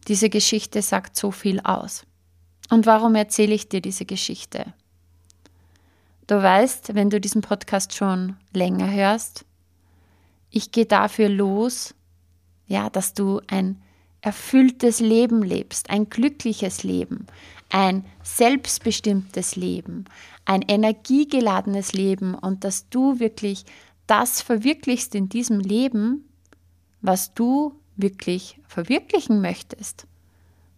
Diese 0.08 0.32
Geschichte 0.32 0.82
sagt 0.82 1.15
so 1.15 1.30
viel 1.30 1.60
aus. 1.60 2.04
Und 2.72 2.88
warum 2.88 3.13
erzähle 3.13 3.54
ich 3.54 3.70
dir 3.70 3.82
diese 3.82 4.06
Geschichte? 4.06 4.74
Du 6.25 6.42
weißt, 6.42 6.96
wenn 6.96 7.12
du 7.12 7.22
diesen 7.22 7.42
Podcast 7.42 7.94
schon 7.94 8.38
länger 8.54 8.92
hörst, 8.92 9.46
ich 10.50 10.72
gehe 10.72 10.88
dafür 10.88 11.30
los, 11.30 11.94
ja, 12.65 12.89
dass 12.89 13.13
du 13.13 13.39
ein 13.46 13.84
erfülltes 14.22 15.00
Leben 15.00 15.44
lebst, 15.44 15.92
ein 15.92 16.10
glückliches 16.10 16.82
Leben, 16.82 17.27
ein 17.70 18.04
selbstbestimmtes 18.24 19.56
Leben, 19.56 20.06
ein 20.46 20.62
energiegeladenes 20.62 21.94
Leben 21.94 22.36
und 22.36 22.64
dass 22.64 22.90
du 22.90 23.20
wirklich 23.20 23.66
das 24.08 24.42
verwirklichst 24.42 25.16
in 25.16 25.30
diesem 25.30 25.60
Leben, 25.60 26.30
was 27.02 27.34
du 27.34 27.80
wirklich 27.96 28.60
verwirklichen 28.68 29.42
möchtest, 29.42 30.06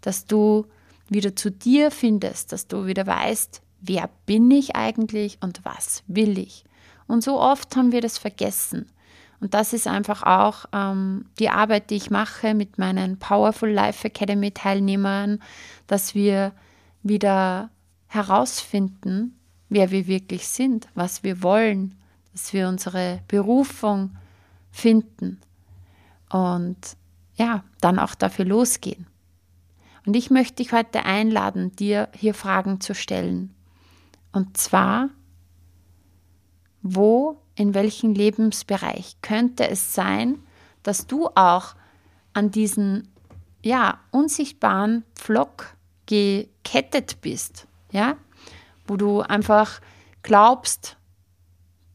dass 0.02 0.26
du 0.26 0.66
wieder 1.10 1.36
zu 1.36 1.52
dir 1.52 1.92
findest, 1.92 2.52
dass 2.52 2.68
du 2.68 2.86
wieder 2.86 3.06
weißt, 3.06 3.62
wer 3.82 4.10
bin 4.26 4.50
ich 4.52 4.76
eigentlich 4.76 5.38
und 5.42 5.64
was 5.64 6.04
will 6.08 6.38
ich. 6.38 6.64
Und 7.08 7.24
so 7.24 7.40
oft 7.40 7.76
haben 7.76 7.92
wir 7.92 8.02
das 8.02 8.18
vergessen. 8.18 8.88
Und 9.40 9.54
das 9.54 9.74
ist 9.74 9.88
einfach 9.88 10.24
auch 10.24 10.66
ähm, 10.74 11.26
die 11.40 11.50
Arbeit, 11.50 11.90
die 11.90 11.96
ich 11.96 12.10
mache 12.10 12.54
mit 12.54 12.78
meinen 12.78 13.20
Powerful 13.20 13.70
Life 13.70 14.08
Academy 14.08 14.52
Teilnehmern, 14.52 15.40
dass 15.86 16.16
wir 16.16 16.54
wieder 17.04 17.70
herausfinden, 18.08 19.37
wer 19.70 19.92
wir 19.92 20.08
wirklich 20.08 20.48
sind, 20.48 20.88
was 20.96 21.24
wir 21.24 21.44
wollen, 21.44 21.96
dass 22.32 22.54
wir 22.54 22.68
unsere 22.68 23.22
Berufung 23.28 24.16
finden 24.72 25.40
und 26.30 26.78
ja, 27.36 27.64
dann 27.82 28.00
auch 28.00 28.16
dafür 28.16 28.46
losgehen. 28.46 29.08
Und 30.06 30.16
ich 30.16 30.30
möchte 30.30 30.64
dich 30.64 30.72
heute 30.72 31.04
einladen, 31.04 31.76
dir 31.76 32.10
hier 32.14 32.34
Fragen 32.34 32.80
zu 32.80 32.96
stellen. 32.96 33.54
Und 34.32 34.58
zwar, 34.58 35.10
wo, 36.82 37.42
in 37.56 37.74
welchem 37.74 38.14
Lebensbereich 38.14 39.18
könnte 39.22 39.68
es 39.68 39.94
sein, 39.94 40.40
dass 40.84 41.08
du 41.08 41.28
auch 41.36 41.76
an 42.34 42.52
diesen 42.52 43.10
ja, 43.64 44.00
unsichtbaren 44.12 45.04
Pflock 45.16 45.76
gekettet 46.06 47.20
bist, 47.22 47.68
ja, 47.92 48.16
wo 48.88 48.98
du 48.98 49.22
einfach 49.22 49.82
glaubst, 50.24 50.98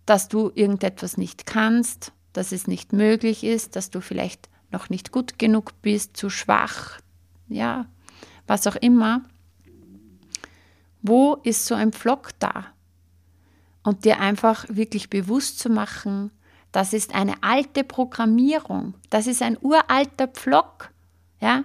dass 0.07 0.29
du 0.29 0.51
irgendetwas 0.55 1.17
nicht 1.17 1.47
kannst, 1.47 2.13
dass 2.33 2.53
es 2.53 2.67
nicht 2.67 2.93
möglich 2.93 3.45
ist, 3.45 3.77
dass 3.77 3.91
du 3.91 4.01
vielleicht 4.01 4.49
noch 4.71 4.89
nicht 4.89 5.13
gut 5.13 5.39
genug 5.39 5.73
bist, 5.83 6.17
zu 6.17 6.31
schwach, 6.31 6.99
ja, 7.49 7.87
was 8.47 8.67
auch 8.67 8.77
immer. 8.77 9.23
Wo 11.03 11.35
ist 11.43 11.67
so 11.67 11.75
ein 11.75 11.93
Pflock 11.93 12.31
da? 12.39 12.67
Und 13.83 14.05
dir 14.05 14.21
einfach 14.21 14.65
wirklich 14.69 15.11
bewusst 15.11 15.59
zu 15.59 15.69
machen, 15.69 16.31
das 16.71 16.93
ist 16.93 17.15
eine 17.15 17.43
alte 17.43 17.85
Programmierung, 17.85 18.95
das 19.11 19.27
ist 19.27 19.43
ein 19.43 19.59
uralter 19.61 20.29
Pflock, 20.29 20.91
ja? 21.41 21.65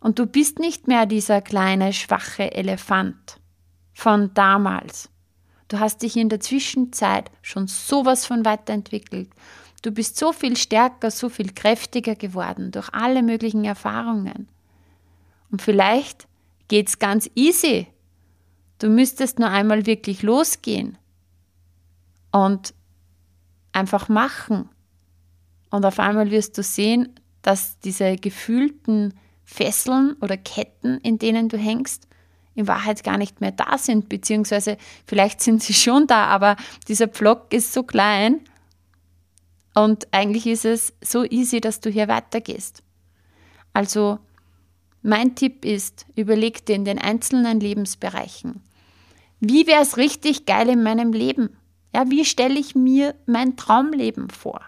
Und 0.00 0.18
du 0.18 0.26
bist 0.26 0.58
nicht 0.58 0.88
mehr 0.88 1.06
dieser 1.06 1.40
kleine, 1.40 1.92
schwache 1.92 2.50
Elefant 2.52 3.38
von 3.92 4.32
damals. 4.34 5.10
Du 5.68 5.78
hast 5.80 6.02
dich 6.02 6.16
in 6.16 6.28
der 6.28 6.40
Zwischenzeit 6.40 7.30
schon 7.40 7.66
sowas 7.66 8.26
von 8.26 8.44
weiterentwickelt. 8.44 9.30
Du 9.82 9.90
bist 9.90 10.18
so 10.18 10.32
viel 10.32 10.56
stärker, 10.56 11.10
so 11.10 11.28
viel 11.28 11.52
kräftiger 11.52 12.14
geworden 12.14 12.70
durch 12.70 12.92
alle 12.92 13.22
möglichen 13.22 13.64
Erfahrungen. 13.64 14.48
Und 15.50 15.62
vielleicht 15.62 16.28
geht's 16.68 16.98
ganz 16.98 17.28
easy 17.34 17.88
Du 18.82 18.88
müsstest 18.88 19.38
nur 19.38 19.48
einmal 19.48 19.86
wirklich 19.86 20.22
losgehen 20.22 20.98
und 22.32 22.74
einfach 23.70 24.08
machen. 24.08 24.68
Und 25.70 25.86
auf 25.86 26.00
einmal 26.00 26.32
wirst 26.32 26.58
du 26.58 26.64
sehen, 26.64 27.14
dass 27.42 27.78
diese 27.78 28.16
gefühlten 28.16 29.14
Fesseln 29.44 30.14
oder 30.20 30.36
Ketten, 30.36 30.98
in 30.98 31.18
denen 31.18 31.48
du 31.48 31.56
hängst, 31.56 32.08
in 32.54 32.68
Wahrheit 32.68 33.02
gar 33.04 33.18
nicht 33.18 33.40
mehr 33.40 33.52
da 33.52 33.78
sind, 33.78 34.08
beziehungsweise 34.08 34.76
vielleicht 35.06 35.40
sind 35.40 35.62
sie 35.62 35.74
schon 35.74 36.06
da, 36.06 36.26
aber 36.26 36.56
dieser 36.88 37.08
Pflock 37.08 37.52
ist 37.52 37.72
so 37.72 37.82
klein 37.82 38.40
und 39.74 40.06
eigentlich 40.12 40.46
ist 40.46 40.64
es 40.64 40.92
so 41.02 41.24
easy, 41.24 41.60
dass 41.60 41.80
du 41.80 41.90
hier 41.90 42.08
weitergehst. 42.08 42.82
Also 43.72 44.18
mein 45.02 45.34
Tipp 45.34 45.64
ist, 45.64 46.06
überleg 46.14 46.66
dir 46.66 46.76
in 46.76 46.84
den 46.84 46.98
einzelnen 46.98 47.58
Lebensbereichen, 47.58 48.62
wie 49.40 49.66
wäre 49.66 49.82
es 49.82 49.96
richtig 49.96 50.46
geil 50.46 50.68
in 50.68 50.82
meinem 50.82 51.12
Leben? 51.12 51.56
Ja, 51.94 52.08
wie 52.08 52.24
stelle 52.24 52.58
ich 52.58 52.74
mir 52.74 53.14
mein 53.26 53.56
Traumleben 53.56 54.30
vor? 54.30 54.60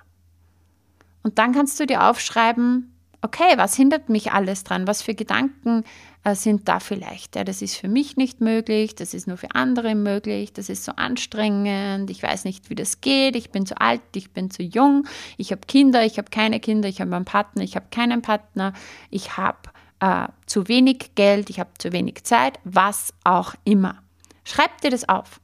Und 1.23 1.39
dann 1.39 1.53
kannst 1.53 1.79
du 1.79 1.87
dir 1.87 2.11
aufschreiben, 2.11 2.93
okay, 3.23 3.55
was 3.57 3.77
hindert 3.77 4.09
mich 4.09 4.33
alles 4.33 4.65
dran? 4.65 4.87
Was 4.87 5.01
für 5.01 5.15
Gedanken 5.15 5.85
sind 6.33 6.69
da 6.69 6.81
vielleicht? 6.81 7.37
Ja, 7.37 7.45
das 7.45 7.61
ist 7.61 7.77
für 7.77 7.89
mich 7.89 8.17
nicht 8.17 8.41
möglich, 8.41 8.95
das 8.95 9.13
ist 9.13 9.27
nur 9.27 9.37
für 9.37 9.55
andere 9.55 9.95
möglich, 9.95 10.55
das 10.55 10.71
ist 10.71 10.85
so 10.85 10.93
anstrengend, 10.93 12.09
ich 12.09 12.23
weiß 12.23 12.45
nicht, 12.45 12.71
wie 12.71 12.75
das 12.75 13.03
geht, 13.03 13.37
ich 13.37 13.51
bin 13.51 13.67
zu 13.67 13.79
alt, 13.79 14.01
ich 14.15 14.31
bin 14.31 14.51
zu 14.51 14.63
jung, 14.63 15.07
ich 15.37 15.53
habe 15.53 15.61
Kinder, 15.67 16.05
ich 16.05 16.17
habe 16.17 16.31
keine 16.31 16.61
Kinder, 16.61 16.89
ich 16.89 17.01
habe 17.03 17.15
einen 17.15 17.27
Partner, 17.27 17.63
ich 17.63 17.77
habe 17.77 17.87
keinen 17.91 18.23
Partner, 18.23 18.73
ich 19.11 19.37
habe 19.37 19.59
äh, 20.01 20.29
zu 20.47 20.69
wenig 20.69 21.15
Geld, 21.15 21.51
ich 21.51 21.61
habe 21.61 21.71
zu 21.79 21.93
wenig 21.93 22.25
Zeit, 22.25 22.59
was 22.65 23.13
auch 23.25 23.55
immer. 23.65 24.03
Schreib 24.45 24.81
dir 24.81 24.91
das 24.91 25.09
auf. 25.09 25.41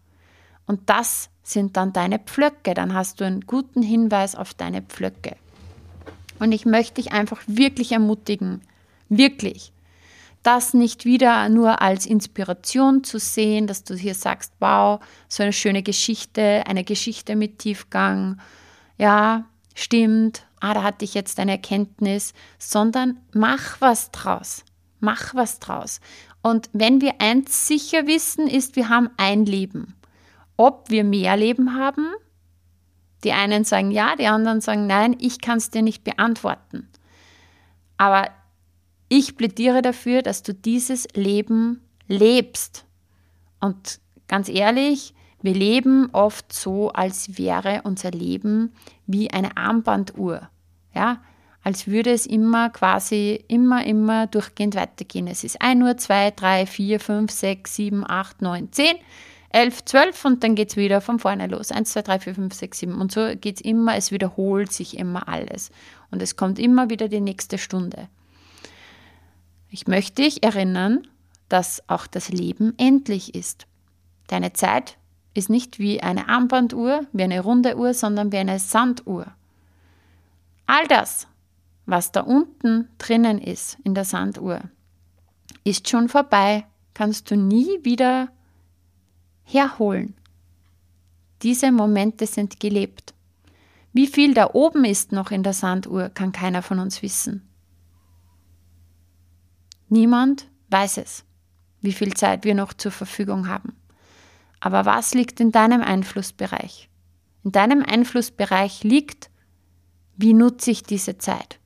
Und 0.66 0.88
das 0.88 1.30
sind 1.42 1.76
dann 1.76 1.92
deine 1.92 2.18
Pflöcke. 2.18 2.74
Dann 2.74 2.94
hast 2.94 3.20
du 3.20 3.24
einen 3.24 3.40
guten 3.42 3.82
Hinweis 3.82 4.34
auf 4.34 4.54
deine 4.54 4.82
Pflöcke. 4.82 5.36
Und 6.38 6.52
ich 6.52 6.64
möchte 6.64 6.94
dich 6.94 7.12
einfach 7.12 7.40
wirklich 7.46 7.92
ermutigen, 7.92 8.62
wirklich, 9.08 9.72
das 10.42 10.74
nicht 10.74 11.04
wieder 11.04 11.48
nur 11.48 11.82
als 11.82 12.06
Inspiration 12.06 13.04
zu 13.04 13.18
sehen, 13.18 13.66
dass 13.66 13.84
du 13.84 13.94
hier 13.94 14.14
sagst, 14.14 14.54
wow, 14.58 15.00
so 15.28 15.42
eine 15.42 15.52
schöne 15.52 15.82
Geschichte, 15.82 16.64
eine 16.66 16.84
Geschichte 16.84 17.36
mit 17.36 17.58
Tiefgang, 17.58 18.40
ja, 18.96 19.44
stimmt, 19.74 20.46
ah, 20.60 20.74
da 20.74 20.82
hatte 20.82 21.04
ich 21.04 21.14
jetzt 21.14 21.38
eine 21.38 21.52
Erkenntnis, 21.52 22.32
sondern 22.58 23.18
mach 23.32 23.80
was 23.80 24.10
draus. 24.10 24.64
Mach 25.00 25.34
was 25.34 25.58
draus. 25.60 26.00
Und 26.42 26.68
wenn 26.72 27.00
wir 27.00 27.20
eins 27.20 27.66
sicher 27.66 28.06
wissen, 28.06 28.46
ist, 28.46 28.76
wir 28.76 28.88
haben 28.88 29.10
ein 29.16 29.46
Leben. 29.46 29.96
Ob 30.56 30.90
wir 30.90 31.04
mehr 31.04 31.36
Leben 31.36 31.74
haben, 31.74 32.06
die 33.24 33.32
einen 33.32 33.64
sagen 33.64 33.90
ja, 33.90 34.16
die 34.16 34.26
anderen 34.26 34.60
sagen 34.60 34.86
nein, 34.86 35.16
ich 35.18 35.40
kann 35.40 35.58
es 35.58 35.70
dir 35.70 35.82
nicht 35.82 36.04
beantworten. 36.04 36.88
Aber 37.96 38.30
ich 39.10 39.36
plädiere 39.36 39.82
dafür, 39.82 40.22
dass 40.22 40.42
du 40.42 40.54
dieses 40.54 41.08
Leben 41.14 41.82
lebst. 42.06 42.86
Und 43.60 44.00
ganz 44.28 44.48
ehrlich, 44.48 45.14
wir 45.42 45.52
leben 45.52 46.10
oft 46.12 46.52
so, 46.52 46.90
als 46.92 47.36
wäre 47.36 47.80
unser 47.82 48.12
Leben 48.12 48.72
wie 49.06 49.30
eine 49.30 49.56
Armbanduhr. 49.56 50.48
Ja, 50.94 51.20
als 51.62 51.88
würde 51.88 52.12
es 52.12 52.24
immer 52.24 52.70
quasi 52.70 53.44
immer, 53.48 53.84
immer 53.84 54.28
durchgehend 54.28 54.76
weitergehen. 54.76 55.26
Es 55.26 55.42
ist 55.42 55.60
1 55.60 55.82
Uhr, 55.82 55.96
2, 55.96 56.30
3, 56.30 56.66
4, 56.66 57.00
5, 57.00 57.30
6, 57.32 57.74
7, 57.74 58.04
8, 58.08 58.42
9, 58.42 58.72
10, 58.72 58.96
11, 59.52 59.84
12 59.86 60.24
und 60.24 60.44
dann 60.44 60.54
geht 60.54 60.70
es 60.70 60.76
wieder 60.76 61.00
von 61.00 61.18
vorne 61.18 61.48
los. 61.48 61.72
1, 61.72 61.90
2, 61.90 62.02
3, 62.02 62.18
4, 62.20 62.34
5, 62.36 62.54
6, 62.54 62.78
7 62.78 62.94
und 62.94 63.10
so 63.10 63.34
geht 63.34 63.56
es 63.56 63.60
immer, 63.62 63.96
es 63.96 64.12
wiederholt 64.12 64.72
sich 64.72 64.96
immer 64.96 65.28
alles. 65.28 65.72
Und 66.12 66.22
es 66.22 66.36
kommt 66.36 66.60
immer 66.60 66.90
wieder 66.90 67.08
die 67.08 67.20
nächste 67.20 67.58
Stunde. 67.58 68.08
Ich 69.70 69.86
möchte 69.86 70.22
dich 70.22 70.42
erinnern, 70.42 71.06
dass 71.48 71.88
auch 71.88 72.06
das 72.06 72.28
Leben 72.28 72.74
endlich 72.76 73.34
ist. 73.34 73.66
Deine 74.26 74.52
Zeit 74.52 74.98
ist 75.32 75.48
nicht 75.48 75.78
wie 75.78 76.02
eine 76.02 76.28
Armbanduhr, 76.28 77.06
wie 77.12 77.22
eine 77.22 77.40
runde 77.40 77.76
Uhr, 77.76 77.94
sondern 77.94 78.32
wie 78.32 78.38
eine 78.38 78.58
Sanduhr. 78.58 79.26
All 80.66 80.86
das, 80.88 81.28
was 81.86 82.12
da 82.12 82.20
unten 82.22 82.88
drinnen 82.98 83.40
ist 83.40 83.78
in 83.84 83.94
der 83.94 84.04
Sanduhr, 84.04 84.60
ist 85.64 85.88
schon 85.88 86.08
vorbei, 86.08 86.66
kannst 86.94 87.30
du 87.30 87.36
nie 87.36 87.78
wieder 87.82 88.28
herholen. 89.44 90.14
diese 91.42 91.72
Momente 91.72 92.26
sind 92.26 92.60
gelebt. 92.60 93.14
Wie 93.92 94.06
viel 94.06 94.34
da 94.34 94.50
oben 94.52 94.84
ist 94.84 95.10
noch 95.10 95.30
in 95.30 95.42
der 95.42 95.54
Sanduhr, 95.54 96.10
kann 96.10 96.32
keiner 96.32 96.62
von 96.62 96.78
uns 96.78 97.02
wissen. 97.02 97.49
Niemand 99.90 100.46
weiß 100.68 100.98
es, 100.98 101.24
wie 101.80 101.92
viel 101.92 102.14
Zeit 102.14 102.44
wir 102.44 102.54
noch 102.54 102.72
zur 102.72 102.92
Verfügung 102.92 103.48
haben. 103.48 103.76
Aber 104.60 104.86
was 104.86 105.14
liegt 105.14 105.40
in 105.40 105.52
deinem 105.52 105.82
Einflussbereich? 105.82 106.88
In 107.42 107.52
deinem 107.52 107.82
Einflussbereich 107.82 108.84
liegt, 108.84 109.30
wie 110.16 110.32
nutze 110.32 110.70
ich 110.70 110.84
diese 110.84 111.18
Zeit? 111.18 111.58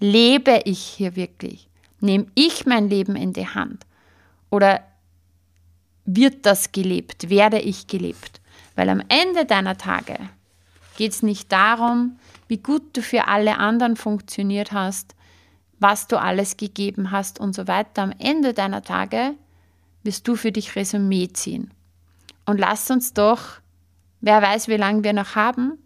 Lebe 0.00 0.62
ich 0.64 0.80
hier 0.80 1.14
wirklich? 1.14 1.68
Nehme 2.00 2.26
ich 2.34 2.66
mein 2.66 2.88
Leben 2.88 3.14
in 3.14 3.32
die 3.32 3.46
Hand? 3.46 3.84
Oder 4.50 4.82
wird 6.04 6.46
das 6.46 6.72
gelebt? 6.72 7.28
Werde 7.28 7.60
ich 7.60 7.88
gelebt? 7.88 8.40
Weil 8.74 8.88
am 8.88 9.02
Ende 9.08 9.44
deiner 9.44 9.76
Tage 9.76 10.18
geht 10.96 11.12
es 11.12 11.22
nicht 11.22 11.52
darum, 11.52 12.18
wie 12.48 12.58
gut 12.58 12.96
du 12.96 13.02
für 13.02 13.28
alle 13.28 13.58
anderen 13.58 13.96
funktioniert 13.96 14.72
hast, 14.72 15.14
was 15.82 16.06
du 16.06 16.20
alles 16.20 16.56
gegeben 16.56 17.10
hast 17.10 17.40
und 17.40 17.54
so 17.54 17.66
weiter. 17.66 18.02
Am 18.02 18.14
Ende 18.18 18.54
deiner 18.54 18.82
Tage 18.82 19.34
wirst 20.02 20.26
du 20.28 20.36
für 20.36 20.52
dich 20.52 20.76
Resümee 20.76 21.28
ziehen. 21.32 21.72
Und 22.46 22.58
lass 22.58 22.90
uns 22.90 23.12
doch, 23.12 23.60
wer 24.20 24.40
weiß, 24.42 24.68
wie 24.68 24.76
lange 24.76 25.04
wir 25.04 25.12
noch 25.12 25.34
haben, 25.34 25.78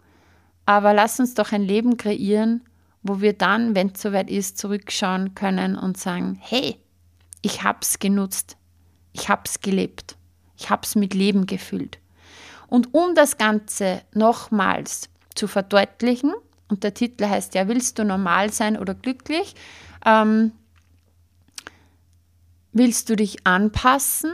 aber 0.66 0.92
lass 0.92 1.20
uns 1.20 1.34
doch 1.34 1.52
ein 1.52 1.62
Leben 1.62 1.96
kreieren, 1.96 2.62
wo 3.02 3.20
wir 3.20 3.32
dann, 3.32 3.74
wenn 3.74 3.92
es 3.94 4.02
soweit 4.02 4.30
ist, 4.30 4.58
zurückschauen 4.58 5.34
können 5.34 5.76
und 5.76 5.96
sagen, 5.96 6.38
hey, 6.40 6.76
ich 7.42 7.62
hab's 7.62 7.98
genutzt, 7.98 8.56
ich 9.12 9.28
hab's 9.28 9.60
gelebt, 9.60 10.16
ich 10.56 10.70
hab's 10.70 10.94
mit 10.94 11.14
Leben 11.14 11.46
gefüllt. 11.46 11.98
Und 12.68 12.92
um 12.94 13.14
das 13.14 13.38
Ganze 13.38 14.02
nochmals 14.12 15.08
zu 15.34 15.46
verdeutlichen, 15.46 16.34
und 16.68 16.82
der 16.82 16.94
Titel 16.94 17.26
heißt 17.26 17.54
ja, 17.54 17.68
willst 17.68 17.98
du 17.98 18.04
normal 18.04 18.52
sein 18.52 18.76
oder 18.76 18.94
glücklich? 18.94 19.54
Ähm, 20.06 20.52
willst 22.72 23.10
du 23.10 23.16
dich 23.16 23.46
anpassen, 23.46 24.32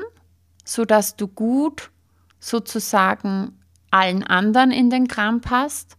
sodass 0.64 1.17
du 1.17 1.26
gut 1.26 1.91
sozusagen 2.38 3.59
allen 3.91 4.23
anderen 4.23 4.71
in 4.71 4.91
den 4.91 5.09
Kram 5.09 5.41
passt? 5.41 5.97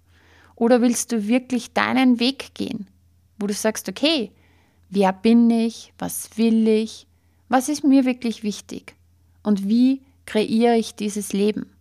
Oder 0.56 0.82
willst 0.82 1.12
du 1.12 1.28
wirklich 1.28 1.74
deinen 1.74 2.20
Weg 2.20 2.54
gehen, 2.54 2.88
wo 3.40 3.48
du 3.48 3.54
sagst, 3.54 3.90
okay, 3.90 4.32
wer 4.90 5.12
bin 5.12 5.50
ich, 5.50 5.92
was 5.98 6.38
will 6.38 6.68
ich, 6.68 7.08
was 7.50 7.70
ist 7.70 7.84
mir 7.84 8.06
wirklich 8.06 8.44
wichtig 8.44 8.96
und 9.42 9.68
wie 9.68 10.02
kreiere 10.26 10.78
ich 10.78 10.96
dieses 10.96 11.34
Leben? 11.34 11.76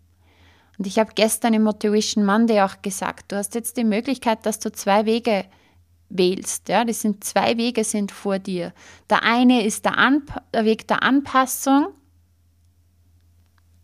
Und 0.79 0.87
ich 0.87 0.99
habe 0.99 1.13
gestern 1.15 1.53
im 1.55 1.63
Motivation 1.63 2.25
Monday 2.25 2.63
auch 2.63 2.81
gesagt, 2.81 3.31
du 3.31 3.37
hast 3.37 3.55
jetzt 3.55 3.77
die 3.77 3.85
Möglichkeit, 3.85 4.47
dass 4.47 4.59
du 4.59 4.73
zwei 4.73 5.05
Wege 5.05 5.45
wählst. 6.13 6.69
Ja, 6.69 6.85
das 6.85 7.01
sind 7.01 7.25
zwei 7.25 7.57
Wege 7.57 7.85
sind 7.85 8.13
vor 8.13 8.39
dir. 8.39 8.73
Der 9.11 9.23
eine 9.25 9.65
ist 9.65 9.85
der, 9.85 10.21
der 10.53 10.65
Weg 10.65 10.87
der 10.89 11.03
Anpassung, 11.03 11.89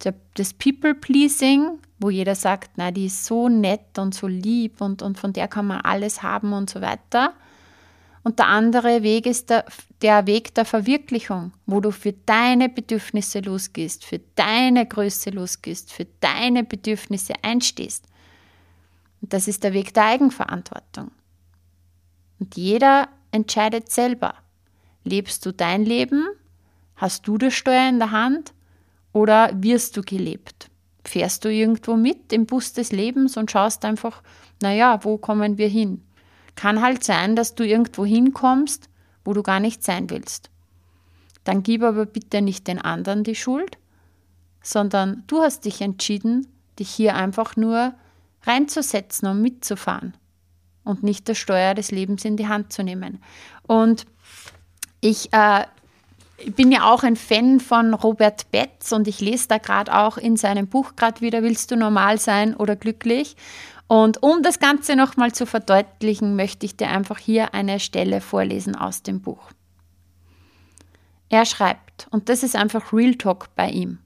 der, 0.05 0.15
das 0.35 0.55
People-Pleasing, 0.55 1.79
wo 1.99 2.11
jeder 2.11 2.35
sagt, 2.35 2.73
na, 2.77 2.91
die 2.91 3.07
ist 3.07 3.25
so 3.25 3.49
nett 3.49 3.99
und 3.99 4.15
so 4.15 4.27
lieb 4.27 4.81
und, 4.81 5.03
und 5.03 5.19
von 5.19 5.33
der 5.33 5.49
kann 5.49 5.67
man 5.67 5.81
alles 5.81 6.23
haben 6.23 6.53
und 6.53 6.71
so 6.71 6.81
weiter. 6.81 7.35
Und 8.23 8.39
der 8.39 8.49
andere 8.49 9.03
Weg 9.03 9.27
ist 9.27 9.51
der, 9.51 9.65
der 10.03 10.27
Weg 10.27 10.55
der 10.55 10.65
Verwirklichung, 10.65 11.53
wo 11.67 11.81
du 11.81 11.91
für 11.91 12.13
deine 12.13 12.69
Bedürfnisse 12.69 13.41
losgehst, 13.41 14.05
für 14.05 14.21
deine 14.35 14.87
Größe 14.87 15.31
losgehst, 15.31 15.93
für 15.93 16.07
deine 16.21 16.63
Bedürfnisse 16.63 17.33
einstehst. 17.43 18.05
Und 19.21 19.33
das 19.33 19.49
ist 19.49 19.65
der 19.65 19.73
Weg 19.73 19.95
der 19.95 20.05
Eigenverantwortung. 20.05 21.11
Und 22.39 22.57
jeder 22.57 23.09
entscheidet 23.31 23.91
selber. 23.91 24.35
Lebst 25.05 25.45
du 25.47 25.53
dein 25.53 25.85
Leben? 25.85 26.27
Hast 26.97 27.27
du 27.27 27.39
das 27.39 27.55
Steuer 27.55 27.89
in 27.89 27.99
der 27.99 28.11
Hand? 28.11 28.53
Oder 29.13 29.51
wirst 29.55 29.97
du 29.97 30.03
gelebt? 30.03 30.71
Fährst 31.05 31.45
du 31.45 31.53
irgendwo 31.53 31.97
mit 31.97 32.33
im 32.33 32.47
Bus 32.47 32.73
des 32.73 32.93
Lebens 32.93 33.37
und 33.37 33.51
schaust 33.51 33.85
einfach, 33.85 34.23
naja, 34.61 35.03
wo 35.05 35.17
kommen 35.17 35.57
wir 35.59 35.69
hin? 35.69 36.03
Kann 36.55 36.83
halt 36.83 37.05
sein, 37.05 37.37
dass 37.37 37.55
du 37.55 37.65
irgendwo 37.65 38.05
hinkommst, 38.05 38.89
wo 39.25 39.33
du 39.33 39.43
gar 39.43 39.61
nicht 39.61 39.83
sein 39.83 40.11
willst. 40.11 40.51
Dann 41.45 41.63
gib 41.63 41.83
aber 41.83 42.05
bitte 42.05 42.43
nicht 42.43 42.67
den 42.69 42.81
anderen 42.81 43.25
die 43.25 43.37
Schuld, 43.37 43.79
sondern 44.63 45.23
du 45.29 45.41
hast 45.41 45.65
dich 45.65 45.81
entschieden, 45.81 46.47
dich 46.79 46.91
hier 46.91 47.15
einfach 47.15 47.57
nur 47.57 47.95
reinzusetzen 48.43 49.29
und 49.29 49.41
mitzufahren 49.41 50.15
und 50.89 51.03
nicht 51.03 51.29
das 51.29 51.39
Steuer 51.39 51.75
des 51.75 51.91
Lebens 51.91 52.25
in 52.25 52.37
die 52.37 52.49
Hand 52.49 52.73
zu 52.73 52.83
nehmen. 52.83 53.23
Und 53.67 54.07
ich 55.01 55.33
äh, 55.33 55.65
bin 56.57 56.73
ja 56.73 56.91
auch 56.91 57.03
ein 57.03 57.17
Fan 57.17 57.61
von 57.61 57.95
Robert 57.95 58.51
Betz 58.51 58.93
und 58.93 59.07
ich 59.07 59.21
lese 59.21 59.49
da 59.49 59.59
gerade 59.59 59.95
auch 59.97 60.17
in 60.17 60.37
seinem 60.37 60.67
Buch 60.67 60.97
gerade 60.97 61.21
wieder, 61.21 61.43
willst 61.43 61.71
du 61.71 61.77
normal 61.77 62.19
sein 62.19 62.55
oder 62.57 62.77
glücklich? 62.77 63.37
Und 63.87 64.23
um 64.23 64.43
das 64.43 64.59
Ganze 64.59 64.97
nochmal 64.97 65.33
zu 65.33 65.47
verdeutlichen, 65.47 66.37
möchte 66.37 66.67
ich 66.67 66.77
dir 66.77 66.89
einfach 66.89 67.19
hier 67.19 67.55
eine 67.55 67.81
Stelle 67.81 68.21
vorlesen 68.21 68.77
aus 68.77 69.03
dem 69.03 69.21
Buch. 69.21 69.51
Er 71.31 71.45
schreibt, 71.45 72.07
und 72.11 72.29
das 72.29 72.43
ist 72.43 72.57
einfach 72.57 72.93
Real 72.93 73.15
Talk 73.15 73.55
bei 73.55 73.71
ihm. 73.71 73.99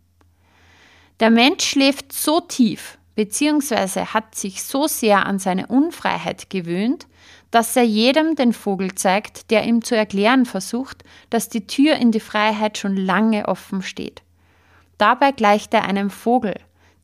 Der 1.21 1.31
Mensch 1.31 1.65
schläft 1.65 2.13
so 2.13 2.41
tief, 2.41 2.99
beziehungsweise 3.15 4.15
hat 4.15 4.35
sich 4.35 4.63
so 4.63 4.87
sehr 4.87 5.27
an 5.27 5.39
seine 5.39 5.67
Unfreiheit 5.67 6.51
gewöhnt, 6.51 7.07
dass 7.51 7.77
er 7.77 7.85
jedem 7.85 8.35
den 8.35 8.53
Vogel 8.53 8.95
zeigt, 8.95 9.51
der 9.51 9.65
ihm 9.65 9.85
zu 9.85 9.95
erklären 9.95 10.47
versucht, 10.47 11.05
dass 11.31 11.49
die 11.49 11.67
Tür 11.67 11.97
in 11.97 12.11
die 12.11 12.21
Freiheit 12.21 12.79
schon 12.79 12.97
lange 12.97 13.47
offen 13.47 13.83
steht. 13.83 14.23
Dabei 14.99 15.33
gleicht 15.33 15.75
er 15.75 15.85
einem 15.85 16.11
Vogel, 16.11 16.55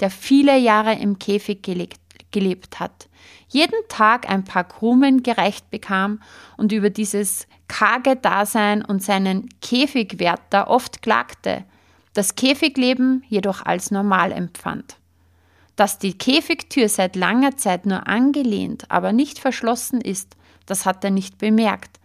der 0.01 0.11
viele 0.11 0.57
Jahre 0.57 0.95
im 0.95 1.19
Käfig 1.19 1.63
gelegt 1.63 2.01
gelebt 2.31 2.79
hat, 2.79 3.09
jeden 3.49 3.81
Tag 3.89 4.29
ein 4.29 4.45
paar 4.45 4.65
Krumen 4.65 5.23
gereicht 5.23 5.71
bekam 5.71 6.21
und 6.57 6.73
über 6.73 6.91
dieses 6.91 7.47
karge 7.69 8.17
Dasein 8.17 8.85
und 8.85 9.03
seinen 9.03 9.49
Käfigwärter 9.61 10.69
oft 10.69 11.03
klagte, 11.03 11.65
das 12.13 12.35
Käfigleben 12.35 13.25
jedoch 13.29 13.65
als 13.65 13.91
normal 13.91 14.33
empfand. 14.33 14.97
Dass 15.79 16.01
die 16.01 16.19
Käfigtür 16.19 16.89
seit 16.89 17.15
langer 17.15 17.57
Zeit 17.57 17.87
nur 17.87 18.09
angelehnt, 18.09 18.91
aber 18.91 19.13
nicht 19.13 19.39
verschlossen 19.39 20.01
ist, 20.01 20.37
das 20.67 20.85
hat 20.85 21.05
er 21.05 21.11
nicht 21.11 21.39
bemerkt. 21.39 22.01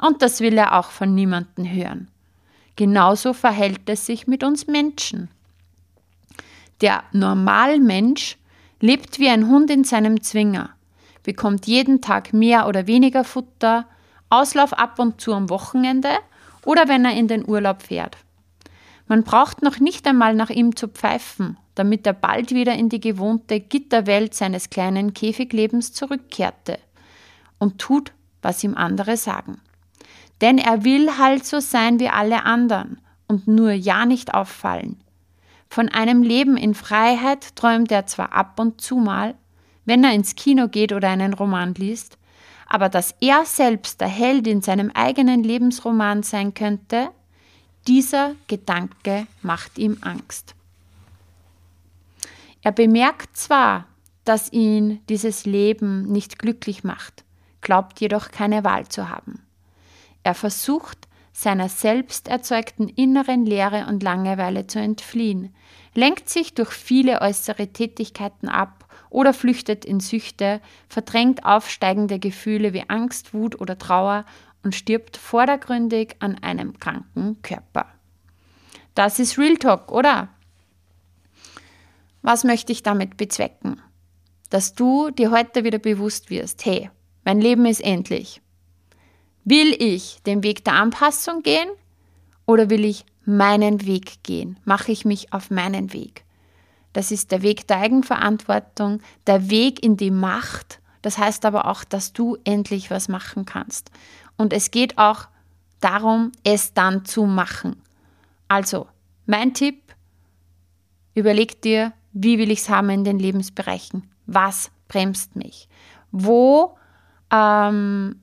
Und 0.00 0.22
das 0.22 0.40
will 0.40 0.56
er 0.56 0.78
auch 0.78 0.90
von 0.90 1.14
niemandem 1.14 1.70
hören. 1.70 2.08
Genauso 2.76 3.34
verhält 3.34 3.82
es 3.90 4.06
sich 4.06 4.26
mit 4.28 4.42
uns 4.42 4.66
Menschen. 4.66 5.28
Der 6.80 7.02
Normalmensch 7.12 8.38
lebt 8.80 9.18
wie 9.18 9.28
ein 9.28 9.46
Hund 9.46 9.70
in 9.70 9.84
seinem 9.84 10.22
Zwinger, 10.22 10.70
bekommt 11.22 11.66
jeden 11.66 12.00
Tag 12.00 12.32
mehr 12.32 12.66
oder 12.66 12.86
weniger 12.86 13.24
Futter, 13.24 13.84
Auslauf 14.30 14.72
ab 14.72 14.98
und 14.98 15.20
zu 15.20 15.34
am 15.34 15.50
Wochenende 15.50 16.16
oder 16.64 16.88
wenn 16.88 17.04
er 17.04 17.12
in 17.12 17.28
den 17.28 17.46
Urlaub 17.46 17.82
fährt. 17.82 18.16
Man 19.08 19.24
braucht 19.24 19.62
noch 19.62 19.80
nicht 19.80 20.06
einmal 20.06 20.34
nach 20.34 20.50
ihm 20.50 20.76
zu 20.76 20.86
pfeifen, 20.86 21.56
damit 21.74 22.06
er 22.06 22.12
bald 22.12 22.52
wieder 22.52 22.74
in 22.74 22.90
die 22.90 23.00
gewohnte 23.00 23.58
Gitterwelt 23.58 24.34
seines 24.34 24.68
kleinen 24.68 25.14
Käfiglebens 25.14 25.94
zurückkehrte 25.94 26.78
und 27.58 27.78
tut, 27.78 28.12
was 28.42 28.62
ihm 28.62 28.74
andere 28.74 29.16
sagen. 29.16 29.60
Denn 30.42 30.58
er 30.58 30.84
will 30.84 31.16
halt 31.18 31.46
so 31.46 31.58
sein 31.58 31.98
wie 31.98 32.10
alle 32.10 32.44
anderen 32.44 33.00
und 33.26 33.48
nur 33.48 33.72
ja 33.72 34.04
nicht 34.04 34.34
auffallen. 34.34 35.02
Von 35.70 35.88
einem 35.88 36.22
Leben 36.22 36.56
in 36.56 36.74
Freiheit 36.74 37.56
träumt 37.56 37.90
er 37.90 38.06
zwar 38.06 38.32
ab 38.32 38.60
und 38.60 38.80
zu 38.80 38.96
mal, 38.96 39.34
wenn 39.84 40.04
er 40.04 40.12
ins 40.12 40.34
Kino 40.34 40.68
geht 40.68 40.92
oder 40.92 41.08
einen 41.08 41.32
Roman 41.32 41.74
liest, 41.74 42.18
aber 42.66 42.90
dass 42.90 43.14
er 43.20 43.46
selbst 43.46 44.00
der 44.00 44.08
Held 44.08 44.46
in 44.46 44.60
seinem 44.60 44.90
eigenen 44.92 45.42
Lebensroman 45.42 46.22
sein 46.22 46.52
könnte, 46.52 47.08
dieser 47.88 48.34
Gedanke 48.46 49.26
macht 49.40 49.78
ihm 49.78 49.96
Angst. 50.02 50.54
Er 52.62 52.72
bemerkt 52.72 53.36
zwar, 53.36 53.86
dass 54.24 54.52
ihn 54.52 55.00
dieses 55.08 55.46
Leben 55.46 56.02
nicht 56.02 56.38
glücklich 56.38 56.84
macht, 56.84 57.24
glaubt 57.62 57.98
jedoch 58.00 58.30
keine 58.30 58.62
Wahl 58.62 58.86
zu 58.88 59.08
haben. 59.08 59.42
Er 60.22 60.34
versucht, 60.34 61.08
seiner 61.32 61.70
selbst 61.70 62.28
erzeugten 62.28 62.88
inneren 62.88 63.46
Leere 63.46 63.86
und 63.86 64.02
Langeweile 64.02 64.66
zu 64.66 64.80
entfliehen, 64.80 65.54
lenkt 65.94 66.28
sich 66.28 66.52
durch 66.52 66.72
viele 66.72 67.22
äußere 67.22 67.68
Tätigkeiten 67.68 68.48
ab 68.48 68.86
oder 69.08 69.32
flüchtet 69.32 69.86
in 69.86 70.00
Süchte, 70.00 70.60
verdrängt 70.88 71.46
aufsteigende 71.46 72.18
Gefühle 72.18 72.74
wie 72.74 72.84
Angst, 72.88 73.32
Wut 73.32 73.58
oder 73.60 73.78
Trauer 73.78 74.26
und 74.68 74.74
stirbt 74.74 75.16
vordergründig 75.16 76.16
an 76.18 76.36
einem 76.42 76.78
kranken 76.78 77.40
Körper. 77.40 77.86
Das 78.94 79.18
ist 79.18 79.38
Real 79.38 79.56
Talk, 79.56 79.90
oder? 79.90 80.28
Was 82.20 82.44
möchte 82.44 82.70
ich 82.70 82.82
damit 82.82 83.16
bezwecken? 83.16 83.80
Dass 84.50 84.74
du 84.74 85.10
dir 85.10 85.30
heute 85.30 85.64
wieder 85.64 85.78
bewusst 85.78 86.28
wirst, 86.28 86.66
hey, 86.66 86.90
mein 87.24 87.40
Leben 87.40 87.64
ist 87.64 87.80
endlich. 87.80 88.42
Will 89.42 89.74
ich 89.78 90.22
den 90.26 90.42
Weg 90.42 90.66
der 90.66 90.74
Anpassung 90.74 91.42
gehen 91.42 91.70
oder 92.44 92.68
will 92.68 92.84
ich 92.84 93.06
meinen 93.24 93.86
Weg 93.86 94.22
gehen? 94.22 94.58
Mache 94.66 94.92
ich 94.92 95.06
mich 95.06 95.32
auf 95.32 95.50
meinen 95.50 95.94
Weg? 95.94 96.24
Das 96.92 97.10
ist 97.10 97.32
der 97.32 97.40
Weg 97.40 97.66
der 97.68 97.78
Eigenverantwortung, 97.78 99.00
der 99.26 99.48
Weg 99.48 99.82
in 99.82 99.96
die 99.96 100.10
Macht. 100.10 100.80
Das 101.00 101.16
heißt 101.16 101.46
aber 101.46 101.66
auch, 101.68 101.84
dass 101.84 102.12
du 102.12 102.36
endlich 102.44 102.90
was 102.90 103.08
machen 103.08 103.46
kannst. 103.46 103.90
Und 104.38 104.54
es 104.54 104.70
geht 104.70 104.96
auch 104.96 105.28
darum, 105.80 106.32
es 106.44 106.72
dann 106.72 107.04
zu 107.04 107.26
machen. 107.26 107.82
Also, 108.48 108.86
mein 109.26 109.52
Tipp, 109.52 109.82
überleg 111.14 111.60
dir, 111.60 111.92
wie 112.12 112.38
will 112.38 112.50
ich 112.50 112.60
es 112.60 112.70
haben 112.70 112.88
in 112.88 113.04
den 113.04 113.18
Lebensbereichen? 113.18 114.08
Was 114.26 114.70
bremst 114.88 115.36
mich? 115.36 115.68
Wo 116.10 116.78
ähm, 117.30 118.20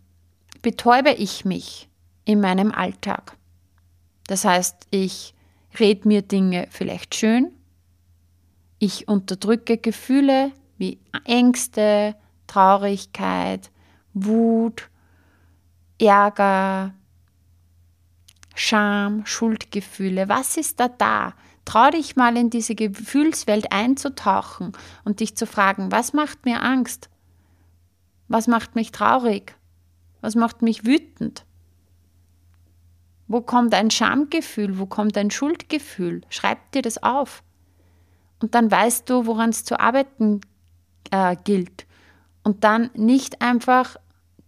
betäube 0.64 1.12
ich 1.12 1.46
mich 1.46 1.88
in 2.24 2.42
meinem 2.42 2.72
Alltag? 2.72 3.38
Das 4.28 4.44
heißt, 4.46 4.88
ich 4.90 5.36
rede 5.80 6.08
mir 6.08 6.24
Dinge 6.24 6.68
vielleicht 6.72 7.14
schön, 7.14 7.52
ich 8.80 9.08
unterdrücke 9.08 9.78
Gefühle 9.78 10.52
wie 10.78 11.00
Ängste, 11.24 12.16
Traurigkeit, 12.48 13.72
Wut, 14.14 14.90
Ärger, 16.00 16.94
Scham, 18.56 19.26
Schuldgefühle. 19.26 20.30
Was 20.30 20.58
ist 20.58 20.80
da 20.80 20.88
da? 20.88 21.34
Trau 21.66 21.90
dich 21.90 22.16
mal 22.16 22.38
in 22.38 22.50
diese 22.50 22.76
Gefühlswelt 22.76 23.72
einzutauchen 23.72 24.72
und 25.04 25.20
dich 25.20 25.36
zu 25.36 25.48
fragen, 25.48 25.92
was 25.92 26.14
macht 26.14 26.46
mir 26.46 26.62
Angst? 26.62 27.10
Was 28.28 28.48
macht 28.48 28.76
mich 28.76 28.92
traurig? 28.92 29.56
Was 30.22 30.36
macht 30.36 30.62
mich 30.62 30.86
wütend? 30.86 31.46
Wo 33.28 33.42
kommt 33.42 33.74
ein 33.74 33.90
Schamgefühl? 33.90 34.78
Wo 34.78 34.86
kommt 34.86 35.18
ein 35.18 35.32
Schuldgefühl? 35.32 36.22
Schreib 36.30 36.72
dir 36.72 36.82
das 36.82 37.02
auf. 37.02 37.44
Und 38.42 38.54
dann 38.54 38.70
weißt 38.70 39.10
du, 39.10 39.26
woran 39.26 39.50
es 39.50 39.64
zu 39.64 39.80
arbeiten 39.80 40.42
äh, 41.12 41.36
gilt. 41.44 41.88
Und 42.44 42.64
dann 42.64 42.92
nicht 42.94 43.42
einfach 43.42 43.96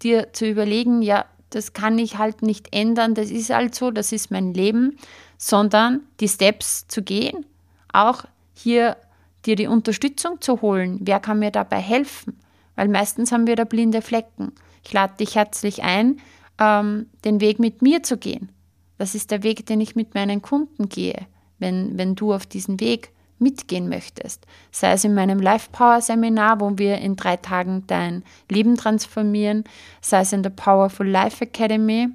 dir 0.03 0.33
zu 0.33 0.47
überlegen, 0.47 1.01
ja, 1.01 1.25
das 1.49 1.73
kann 1.73 1.97
ich 1.97 2.17
halt 2.17 2.41
nicht 2.41 2.73
ändern, 2.75 3.15
das 3.15 3.29
ist 3.29 3.49
halt 3.49 3.75
so, 3.75 3.91
das 3.91 4.11
ist 4.11 4.31
mein 4.31 4.53
Leben, 4.53 4.97
sondern 5.37 6.01
die 6.19 6.27
Steps 6.27 6.87
zu 6.87 7.01
gehen, 7.01 7.45
auch 7.91 8.25
hier 8.53 8.97
dir 9.45 9.55
die 9.55 9.67
Unterstützung 9.67 10.41
zu 10.41 10.61
holen. 10.61 10.99
Wer 11.01 11.19
kann 11.19 11.39
mir 11.39 11.51
dabei 11.51 11.79
helfen? 11.79 12.37
Weil 12.75 12.89
meistens 12.89 13.31
haben 13.31 13.47
wir 13.47 13.55
da 13.55 13.63
blinde 13.63 14.01
Flecken. 14.01 14.51
Ich 14.83 14.93
lade 14.93 15.15
dich 15.17 15.35
herzlich 15.35 15.83
ein, 15.83 16.19
ähm, 16.59 17.07
den 17.25 17.41
Weg 17.41 17.59
mit 17.59 17.81
mir 17.81 18.03
zu 18.03 18.17
gehen. 18.17 18.49
Das 18.97 19.15
ist 19.15 19.31
der 19.31 19.43
Weg, 19.43 19.65
den 19.65 19.81
ich 19.81 19.95
mit 19.95 20.15
meinen 20.15 20.41
Kunden 20.41 20.89
gehe. 20.89 21.27
Wenn, 21.59 21.97
wenn 21.97 22.15
du 22.15 22.33
auf 22.33 22.45
diesen 22.45 22.79
Weg 22.79 23.11
mitgehen 23.39 23.89
möchtest. 23.89 24.45
Sei 24.71 24.91
es 24.91 25.03
in 25.03 25.13
meinem 25.13 25.39
Life 25.39 25.69
Power 25.71 26.01
Seminar, 26.01 26.59
wo 26.59 26.77
wir 26.77 26.97
in 26.97 27.15
drei 27.15 27.37
Tagen 27.37 27.83
dein 27.87 28.23
Leben 28.49 28.75
transformieren, 28.75 29.63
sei 30.01 30.21
es 30.21 30.33
in 30.33 30.43
der 30.43 30.49
Powerful 30.49 31.07
Life 31.07 31.43
Academy, 31.43 32.09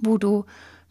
wo 0.00 0.18
du 0.18 0.44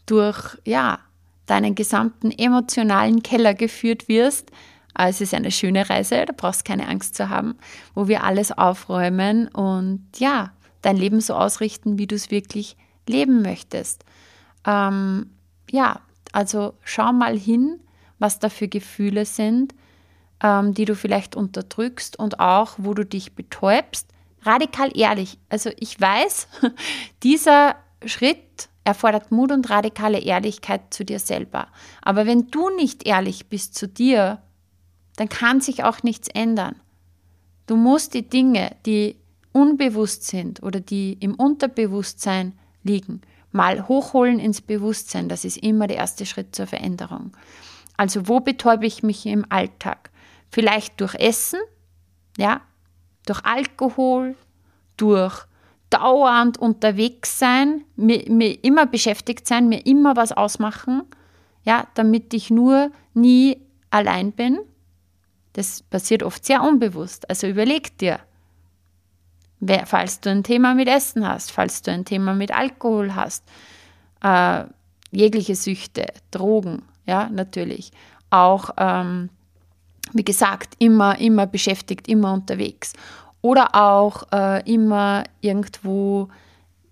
durch 0.06 0.58
ja, 0.64 0.98
deinen 1.46 1.74
gesamten 1.74 2.30
emotionalen 2.30 3.22
Keller 3.22 3.54
geführt 3.54 4.08
wirst. 4.08 4.50
Es 4.96 5.20
ist 5.20 5.34
eine 5.34 5.50
schöne 5.50 5.88
Reise, 5.88 6.24
da 6.26 6.32
brauchst 6.36 6.64
keine 6.64 6.88
Angst 6.88 7.14
zu 7.14 7.28
haben, 7.28 7.56
wo 7.94 8.08
wir 8.08 8.24
alles 8.24 8.52
aufräumen 8.52 9.48
und 9.48 10.06
ja, 10.16 10.52
dein 10.82 10.96
Leben 10.96 11.20
so 11.20 11.34
ausrichten, 11.34 11.98
wie 11.98 12.06
du 12.06 12.14
es 12.14 12.30
wirklich 12.30 12.76
leben 13.08 13.42
möchtest. 13.42 14.04
Ähm, 14.66 15.30
ja, 15.70 16.00
also 16.32 16.74
schau 16.84 17.12
mal 17.12 17.38
hin, 17.38 17.80
was 18.22 18.38
da 18.38 18.48
für 18.48 18.68
Gefühle 18.68 19.26
sind, 19.26 19.74
ähm, 20.42 20.72
die 20.72 20.86
du 20.86 20.94
vielleicht 20.94 21.36
unterdrückst 21.36 22.18
und 22.18 22.40
auch, 22.40 22.74
wo 22.78 22.94
du 22.94 23.04
dich 23.04 23.34
betäubst. 23.34 24.08
Radikal 24.42 24.96
ehrlich. 24.96 25.38
Also 25.48 25.70
ich 25.78 26.00
weiß, 26.00 26.48
dieser 27.22 27.74
Schritt 28.06 28.68
erfordert 28.84 29.30
Mut 29.30 29.52
und 29.52 29.68
radikale 29.70 30.20
Ehrlichkeit 30.20 30.94
zu 30.94 31.04
dir 31.04 31.18
selber. 31.18 31.68
Aber 32.00 32.26
wenn 32.26 32.48
du 32.48 32.70
nicht 32.70 33.06
ehrlich 33.06 33.48
bist 33.48 33.74
zu 33.74 33.86
dir, 33.86 34.40
dann 35.16 35.28
kann 35.28 35.60
sich 35.60 35.84
auch 35.84 36.02
nichts 36.02 36.28
ändern. 36.28 36.76
Du 37.66 37.76
musst 37.76 38.14
die 38.14 38.28
Dinge, 38.28 38.74
die 38.86 39.16
unbewusst 39.52 40.26
sind 40.26 40.62
oder 40.62 40.80
die 40.80 41.14
im 41.20 41.34
Unterbewusstsein 41.34 42.58
liegen, 42.82 43.20
mal 43.52 43.86
hochholen 43.86 44.38
ins 44.38 44.60
Bewusstsein. 44.60 45.28
Das 45.28 45.44
ist 45.44 45.58
immer 45.58 45.86
der 45.86 45.98
erste 45.98 46.26
Schritt 46.26 46.56
zur 46.56 46.66
Veränderung. 46.66 47.32
Also 47.96 48.28
wo 48.28 48.40
betäube 48.40 48.86
ich 48.86 49.02
mich 49.02 49.26
im 49.26 49.44
Alltag? 49.48 50.10
Vielleicht 50.50 51.00
durch 51.00 51.14
Essen, 51.14 51.60
ja, 52.36 52.60
durch 53.26 53.44
Alkohol, 53.44 54.36
durch 54.96 55.46
dauernd 55.90 56.58
unterwegs 56.58 57.38
sein, 57.38 57.84
mir, 57.96 58.24
mir 58.28 58.64
immer 58.64 58.86
beschäftigt 58.86 59.46
sein, 59.46 59.68
mir 59.68 59.84
immer 59.86 60.16
was 60.16 60.32
ausmachen, 60.32 61.02
ja, 61.64 61.86
damit 61.94 62.32
ich 62.34 62.50
nur 62.50 62.90
nie 63.14 63.58
allein 63.90 64.32
bin. 64.32 64.58
Das 65.52 65.82
passiert 65.82 66.22
oft 66.22 66.44
sehr 66.44 66.62
unbewusst. 66.62 67.28
Also 67.28 67.46
überleg 67.46 67.98
dir, 67.98 68.20
falls 69.84 70.20
du 70.20 70.30
ein 70.30 70.42
Thema 70.42 70.74
mit 70.74 70.88
Essen 70.88 71.28
hast, 71.28 71.52
falls 71.52 71.82
du 71.82 71.92
ein 71.92 72.06
Thema 72.06 72.32
mit 72.34 72.52
Alkohol 72.52 73.14
hast, 73.14 73.44
äh, 74.22 74.64
jegliche 75.10 75.54
Süchte, 75.54 76.06
Drogen, 76.30 76.82
ja, 77.06 77.28
natürlich. 77.30 77.92
Auch, 78.30 78.70
ähm, 78.76 79.30
wie 80.12 80.24
gesagt, 80.24 80.74
immer, 80.78 81.18
immer 81.18 81.46
beschäftigt, 81.46 82.08
immer 82.08 82.32
unterwegs. 82.32 82.92
Oder 83.40 83.74
auch 83.74 84.24
äh, 84.32 84.62
immer 84.72 85.24
irgendwo 85.40 86.28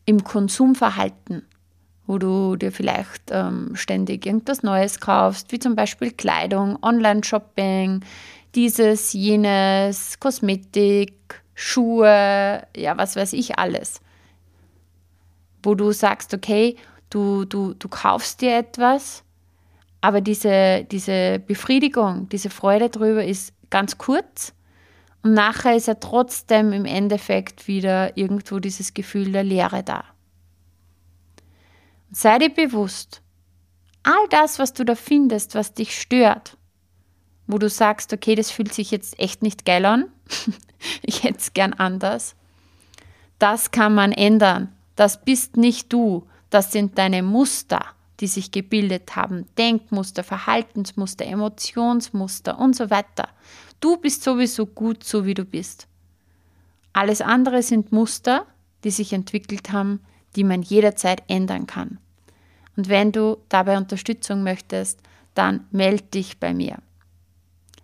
im 0.05 0.25
Konsumverhalten, 0.25 1.47
wo 2.07 2.19
du 2.19 2.57
dir 2.57 2.73
vielleicht 2.73 3.31
ähm, 3.31 3.71
ständig 3.75 4.27
irgendwas 4.27 4.63
Neues 4.63 4.99
kaufst, 4.99 5.53
wie 5.53 5.61
zum 5.61 5.77
Beispiel 5.77 6.11
Kleidung, 6.11 6.77
Online-Shopping, 6.83 8.01
dieses, 8.57 9.13
jenes, 9.13 10.19
Kosmetik, 10.19 11.15
Schuhe, 11.55 12.67
ja, 12.77 12.97
was 12.99 13.15
weiß 13.15 13.33
ich 13.35 13.59
alles. 13.59 14.01
Wo 15.63 15.75
du 15.75 15.93
sagst, 15.93 16.35
okay, 16.35 16.77
du, 17.11 17.45
du, 17.45 17.75
du 17.75 17.89
kaufst 17.89 18.41
dir 18.41 18.57
etwas 18.57 19.23
aber 20.01 20.21
diese, 20.21 20.85
diese 20.85 21.39
Befriedigung, 21.39 22.29
diese 22.29 22.51
Freude 22.51 22.89
darüber 22.89 23.25
ist 23.25 23.53
ganz 23.69 23.99
kurz 23.99 24.55
und 25.23 25.35
nachher 25.35 25.77
ist 25.77 25.89
ja 25.89 25.95
trotzdem 25.95 26.73
im 26.73 26.87
Endeffekt 26.87 27.69
wieder 27.69 28.17
irgendwo 28.17 28.59
dieses 28.59 28.95
Gefühl 28.95 29.33
der 29.33 29.45
Leere 29.45 29.83
da. 29.83 30.05
Sei 32.13 32.39
dir 32.39 32.51
bewusst, 32.51 33.23
all 34.03 34.27
das, 34.31 34.59
was 34.59 34.73
du 34.73 34.85
da 34.85 34.95
findest, 34.95 35.55
was 35.55 35.75
dich 35.75 36.01
stört, 36.01 36.57
wo 37.47 37.59
du 37.59 37.69
sagst, 37.69 38.13
okay, 38.13 38.35
das 38.35 38.51
fühlt 38.51 38.73
sich 38.73 38.91
jetzt 38.91 39.19
echt 39.19 39.43
nicht 39.43 39.65
geil 39.67 39.85
an, 39.85 40.07
ich 41.03 41.23
hätte 41.23 41.39
es 41.39 41.53
gern 41.53 41.75
anders, 41.75 42.35
das 43.39 43.71
kann 43.71 43.95
man 43.95 44.13
ändern. 44.13 44.75
Das 44.97 45.25
bist 45.25 45.57
nicht 45.57 45.93
du, 45.93 46.27
das 46.51 46.73
sind 46.73 46.99
deine 46.99 47.23
Muster 47.23 47.95
die 48.21 48.27
sich 48.27 48.51
gebildet 48.51 49.17
haben, 49.17 49.47
Denkmuster, 49.57 50.23
Verhaltensmuster, 50.23 51.27
Emotionsmuster 51.27 52.59
und 52.59 52.77
so 52.77 52.91
weiter. 52.91 53.29
Du 53.81 53.97
bist 53.97 54.23
sowieso 54.23 54.67
gut, 54.67 55.05
so 55.05 55.25
wie 55.25 55.35
du 55.35 55.45
bist. 55.45 55.87
Alles 56.93 57.21
andere 57.23 57.63
sind 57.63 57.93
Muster, 57.93 58.47
die 58.85 58.91
sich 58.91 59.13
entwickelt 59.13 59.73
haben, 59.73 60.01
die 60.37 60.45
man 60.45 60.63
jederzeit 60.63 61.23
ändern 61.29 61.67
kann. 61.67 61.99
Und 62.77 62.89
wenn 62.89 63.13
du 63.13 63.39
dabei 63.49 63.77
Unterstützung 63.77 64.43
möchtest, 64.43 65.01
dann 65.35 65.67
melde 65.71 66.05
dich 66.05 66.39
bei 66.39 66.53
mir. 66.53 66.79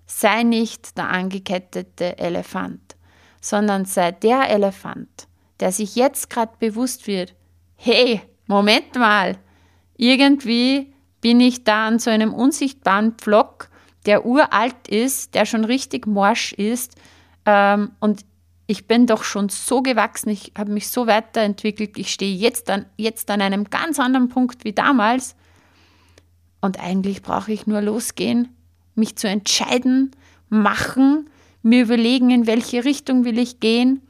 Sei 0.07 0.43
nicht 0.43 0.97
der 0.97 1.09
angekettete 1.09 2.19
Elefant, 2.19 2.97
sondern 3.41 3.85
sei 3.85 4.13
der 4.13 4.49
Elefant, 4.49 5.29
der 5.61 5.73
sich 5.73 5.97
jetzt 5.97 6.31
gerade 6.31 6.53
bewusst 6.59 7.07
wird, 7.07 7.35
hey, 7.77 8.23
Moment 8.47 8.95
mal, 8.95 9.37
irgendwie 9.97 10.93
bin 11.21 11.41
ich 11.41 11.65
da 11.65 11.87
an 11.89 11.99
so 11.99 12.11
einem 12.11 12.33
unsichtbaren 12.33 13.13
Pflock, 13.13 13.69
der 14.05 14.25
uralt 14.25 14.89
ist, 14.89 15.35
der 15.35 15.47
schon 15.47 15.65
richtig 15.65 16.07
morsch 16.07 16.53
ist. 16.53 16.95
Ähm, 17.45 17.93
und 18.01 18.25
ich 18.67 18.87
bin 18.87 19.07
doch 19.07 19.25
schon 19.25 19.49
so 19.49 19.83
gewachsen, 19.83 20.31
ich 20.31 20.53
habe 20.57 20.73
mich 20.73 20.89
so 20.89 21.07
weiterentwickelt, 21.07 21.99
ich 21.99 22.13
stehe 22.13 22.35
jetzt 22.35 22.71
an, 22.71 22.87
jetzt 22.97 23.31
an 23.31 23.41
einem 23.41 23.65
ganz 23.65 23.99
anderen 23.99 24.29
Punkt 24.29 24.65
wie 24.65 24.73
damals. 24.73 25.37
Und 26.61 26.81
eigentlich 26.81 27.23
brauche 27.23 27.53
ich 27.53 27.67
nur 27.67 27.81
losgehen, 27.81 28.49
mich 28.95 29.17
zu 29.17 29.29
entscheiden, 29.29 30.11
machen, 30.49 31.31
mir 31.63 31.83
überlegen, 31.83 32.31
in 32.31 32.47
welche 32.47 32.85
Richtung 32.85 33.25
will 33.25 33.39
ich 33.39 33.61
gehen 33.61 34.01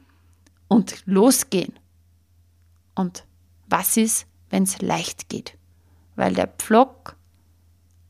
und 0.67 1.03
losgehen. 1.05 1.73
Und 2.95 3.25
was 3.67 3.97
ist, 3.97 4.27
wenn 4.49 4.63
es 4.63 4.81
leicht 4.81 5.29
geht? 5.29 5.56
Weil 6.17 6.33
der 6.33 6.47
Pflock 6.47 7.15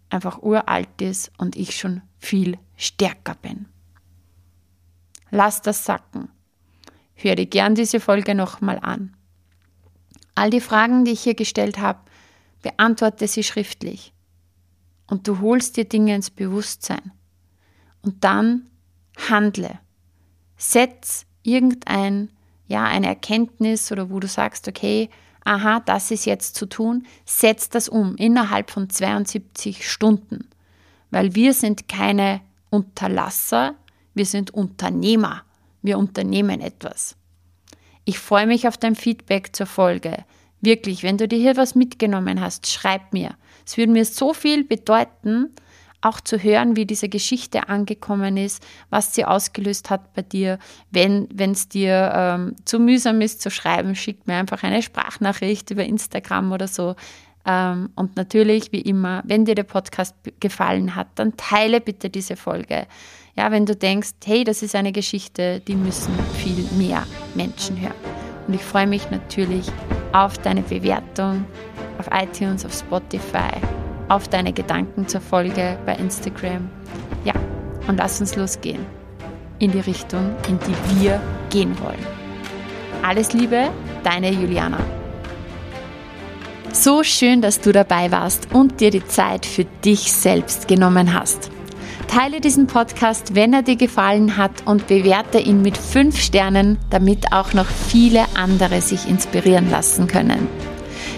einfach 0.09 0.41
uralt 0.41 1.01
ist 1.01 1.31
und 1.37 1.55
ich 1.55 1.77
schon 1.77 2.01
viel 2.17 2.57
stärker 2.75 3.35
bin. 3.35 3.67
Lass 5.29 5.61
das 5.61 5.85
sacken. 5.85 6.29
Hör 7.13 7.35
dir 7.35 7.45
gern 7.45 7.75
diese 7.75 7.99
Folge 7.99 8.33
nochmal 8.33 8.79
an. 8.81 9.15
All 10.35 10.49
die 10.49 10.61
Fragen, 10.61 11.03
die 11.03 11.11
ich 11.11 11.21
hier 11.21 11.35
gestellt 11.35 11.79
habe, 11.79 11.99
beantworte 12.61 13.27
sie 13.27 13.43
schriftlich. 13.43 14.13
Und 15.07 15.27
du 15.27 15.39
holst 15.39 15.77
dir 15.77 15.85
Dinge 15.85 16.15
ins 16.15 16.29
Bewusstsein. 16.29 17.11
Und 18.01 18.23
dann 18.23 18.69
handle. 19.29 19.79
Setz 20.57 21.25
irgendein, 21.43 22.29
ja, 22.67 22.85
eine 22.85 23.07
Erkenntnis 23.07 23.91
oder 23.91 24.09
wo 24.09 24.19
du 24.19 24.27
sagst, 24.27 24.67
okay, 24.67 25.09
aha, 25.47 25.79
das 25.79 26.11
ist 26.11 26.25
jetzt 26.25 26.55
zu 26.55 26.65
tun, 26.65 27.05
setz 27.25 27.69
das 27.69 27.89
um 27.89 28.15
innerhalb 28.15 28.69
von 28.69 28.89
72 28.89 29.89
Stunden. 29.89 30.49
Weil 31.09 31.35
wir 31.35 31.53
sind 31.53 31.87
keine 31.87 32.41
Unterlasser, 32.69 33.75
wir 34.13 34.25
sind 34.25 34.51
Unternehmer. 34.51 35.43
Wir 35.81 35.97
unternehmen 35.97 36.59
etwas. 36.59 37.15
Ich 38.03 38.19
freue 38.19 38.47
mich 38.47 38.67
auf 38.67 38.77
dein 38.77 38.95
Feedback 38.95 39.55
zur 39.55 39.67
Folge. 39.67 40.25
Wirklich, 40.59 41.03
wenn 41.03 41.17
du 41.17 41.27
dir 41.27 41.39
hier 41.39 41.55
was 41.55 41.75
mitgenommen 41.75 42.41
hast, 42.41 42.67
schreib 42.67 43.13
mir. 43.13 43.37
Es 43.65 43.77
würde 43.77 43.91
mir 43.91 44.05
so 44.05 44.33
viel 44.33 44.63
bedeuten, 44.63 45.53
auch 46.01 46.21
zu 46.21 46.37
hören, 46.37 46.75
wie 46.75 46.85
diese 46.85 47.09
Geschichte 47.09 47.69
angekommen 47.69 48.37
ist, 48.37 48.65
was 48.89 49.15
sie 49.15 49.25
ausgelöst 49.25 49.89
hat 49.89 50.13
bei 50.13 50.21
dir. 50.21 50.59
Wenn 50.91 51.27
es 51.39 51.69
dir 51.69 52.11
ähm, 52.13 52.55
zu 52.65 52.79
mühsam 52.79 53.21
ist 53.21 53.41
zu 53.41 53.49
schreiben, 53.49 53.95
schick 53.95 54.27
mir 54.27 54.35
einfach 54.35 54.63
eine 54.63 54.81
Sprachnachricht 54.81 55.71
über 55.71 55.83
Instagram 55.83 56.51
oder 56.51 56.67
so. 56.67 56.95
Ähm, 57.45 57.89
und 57.95 58.15
natürlich, 58.15 58.71
wie 58.71 58.81
immer, 58.81 59.23
wenn 59.25 59.45
dir 59.45 59.55
der 59.55 59.63
Podcast 59.63 60.15
gefallen 60.39 60.95
hat, 60.95 61.07
dann 61.15 61.35
teile 61.37 61.81
bitte 61.81 62.09
diese 62.09 62.35
Folge. 62.35 62.87
Ja, 63.35 63.51
wenn 63.51 63.65
du 63.65 63.75
denkst, 63.75 64.11
hey, 64.25 64.43
das 64.43 64.63
ist 64.63 64.75
eine 64.75 64.91
Geschichte, 64.91 65.61
die 65.61 65.75
müssen 65.75 66.13
viel 66.35 66.63
mehr 66.77 67.05
Menschen 67.35 67.79
hören. 67.79 67.93
Und 68.47 68.53
ich 68.53 68.61
freue 68.61 68.87
mich 68.87 69.09
natürlich 69.11 69.67
auf 70.13 70.37
deine 70.37 70.61
Bewertung 70.61 71.45
auf 71.97 72.07
iTunes, 72.11 72.65
auf 72.65 72.73
Spotify 72.73 73.51
auf 74.09 74.27
deine 74.27 74.53
Gedanken 74.53 75.07
zur 75.07 75.21
Folge 75.21 75.77
bei 75.85 75.95
Instagram. 75.95 76.69
Ja, 77.23 77.33
und 77.87 77.97
lass 77.97 78.19
uns 78.19 78.35
losgehen 78.35 78.85
in 79.59 79.71
die 79.71 79.79
Richtung, 79.79 80.35
in 80.47 80.59
die 80.59 81.01
wir 81.01 81.19
gehen 81.49 81.77
wollen. 81.81 82.05
Alles 83.03 83.33
Liebe, 83.33 83.69
deine 84.03 84.31
Juliana. 84.31 84.79
So 86.73 87.03
schön, 87.03 87.41
dass 87.41 87.59
du 87.59 87.71
dabei 87.71 88.11
warst 88.11 88.53
und 88.53 88.79
dir 88.79 88.91
die 88.91 89.05
Zeit 89.07 89.45
für 89.45 89.65
dich 89.83 90.11
selbst 90.13 90.67
genommen 90.67 91.13
hast. 91.13 91.49
Teile 92.07 92.39
diesen 92.39 92.67
Podcast, 92.67 93.35
wenn 93.35 93.53
er 93.53 93.63
dir 93.63 93.75
gefallen 93.75 94.37
hat 94.37 94.51
und 94.65 94.87
bewerte 94.87 95.39
ihn 95.39 95.61
mit 95.61 95.77
5 95.77 96.19
Sternen, 96.19 96.77
damit 96.89 97.33
auch 97.33 97.53
noch 97.53 97.65
viele 97.65 98.25
andere 98.35 98.81
sich 98.81 99.09
inspirieren 99.09 99.69
lassen 99.69 100.07
können. 100.07 100.47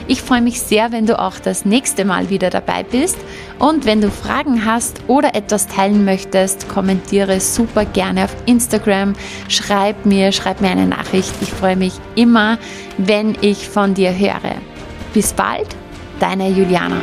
Ich 0.10 0.24
freue 0.24 0.42
mich 0.42 0.60
sehr, 0.60 0.92
wenn 0.92 1.06
du 1.06 1.20
auch 1.20 1.38
das 1.38 1.66
nächste 1.66 2.04
Mal 2.04 2.32
wieder 2.32 2.50
dabei 2.50 2.82
bist. 2.82 3.16
Und 3.60 3.86
wenn 3.86 4.02
du 4.02 4.10
Fragen 4.10 4.66
hast 4.66 5.02
oder 5.06 5.36
etwas 5.36 5.68
teilen 5.68 6.04
möchtest, 6.04 6.68
kommentiere 6.68 7.40
super 7.40 7.86
gerne 7.86 8.24
auf 8.24 8.36
Instagram. 8.48 9.14
Schreib 9.50 10.08
mir, 10.08 10.32
schreib 10.32 10.62
mir 10.62 10.72
eine 10.72 10.88
Nachricht. 10.88 11.32
Ich 11.42 11.52
freue 11.52 11.76
mich 11.76 11.94
immer, 12.16 12.58
wenn 12.98 13.38
ich 13.42 13.70
von 13.70 13.94
dir 13.94 14.12
höre. 14.18 14.56
Bis 15.14 15.32
bald, 15.32 15.68
deine 16.20 16.50
Juliana. 16.50 17.02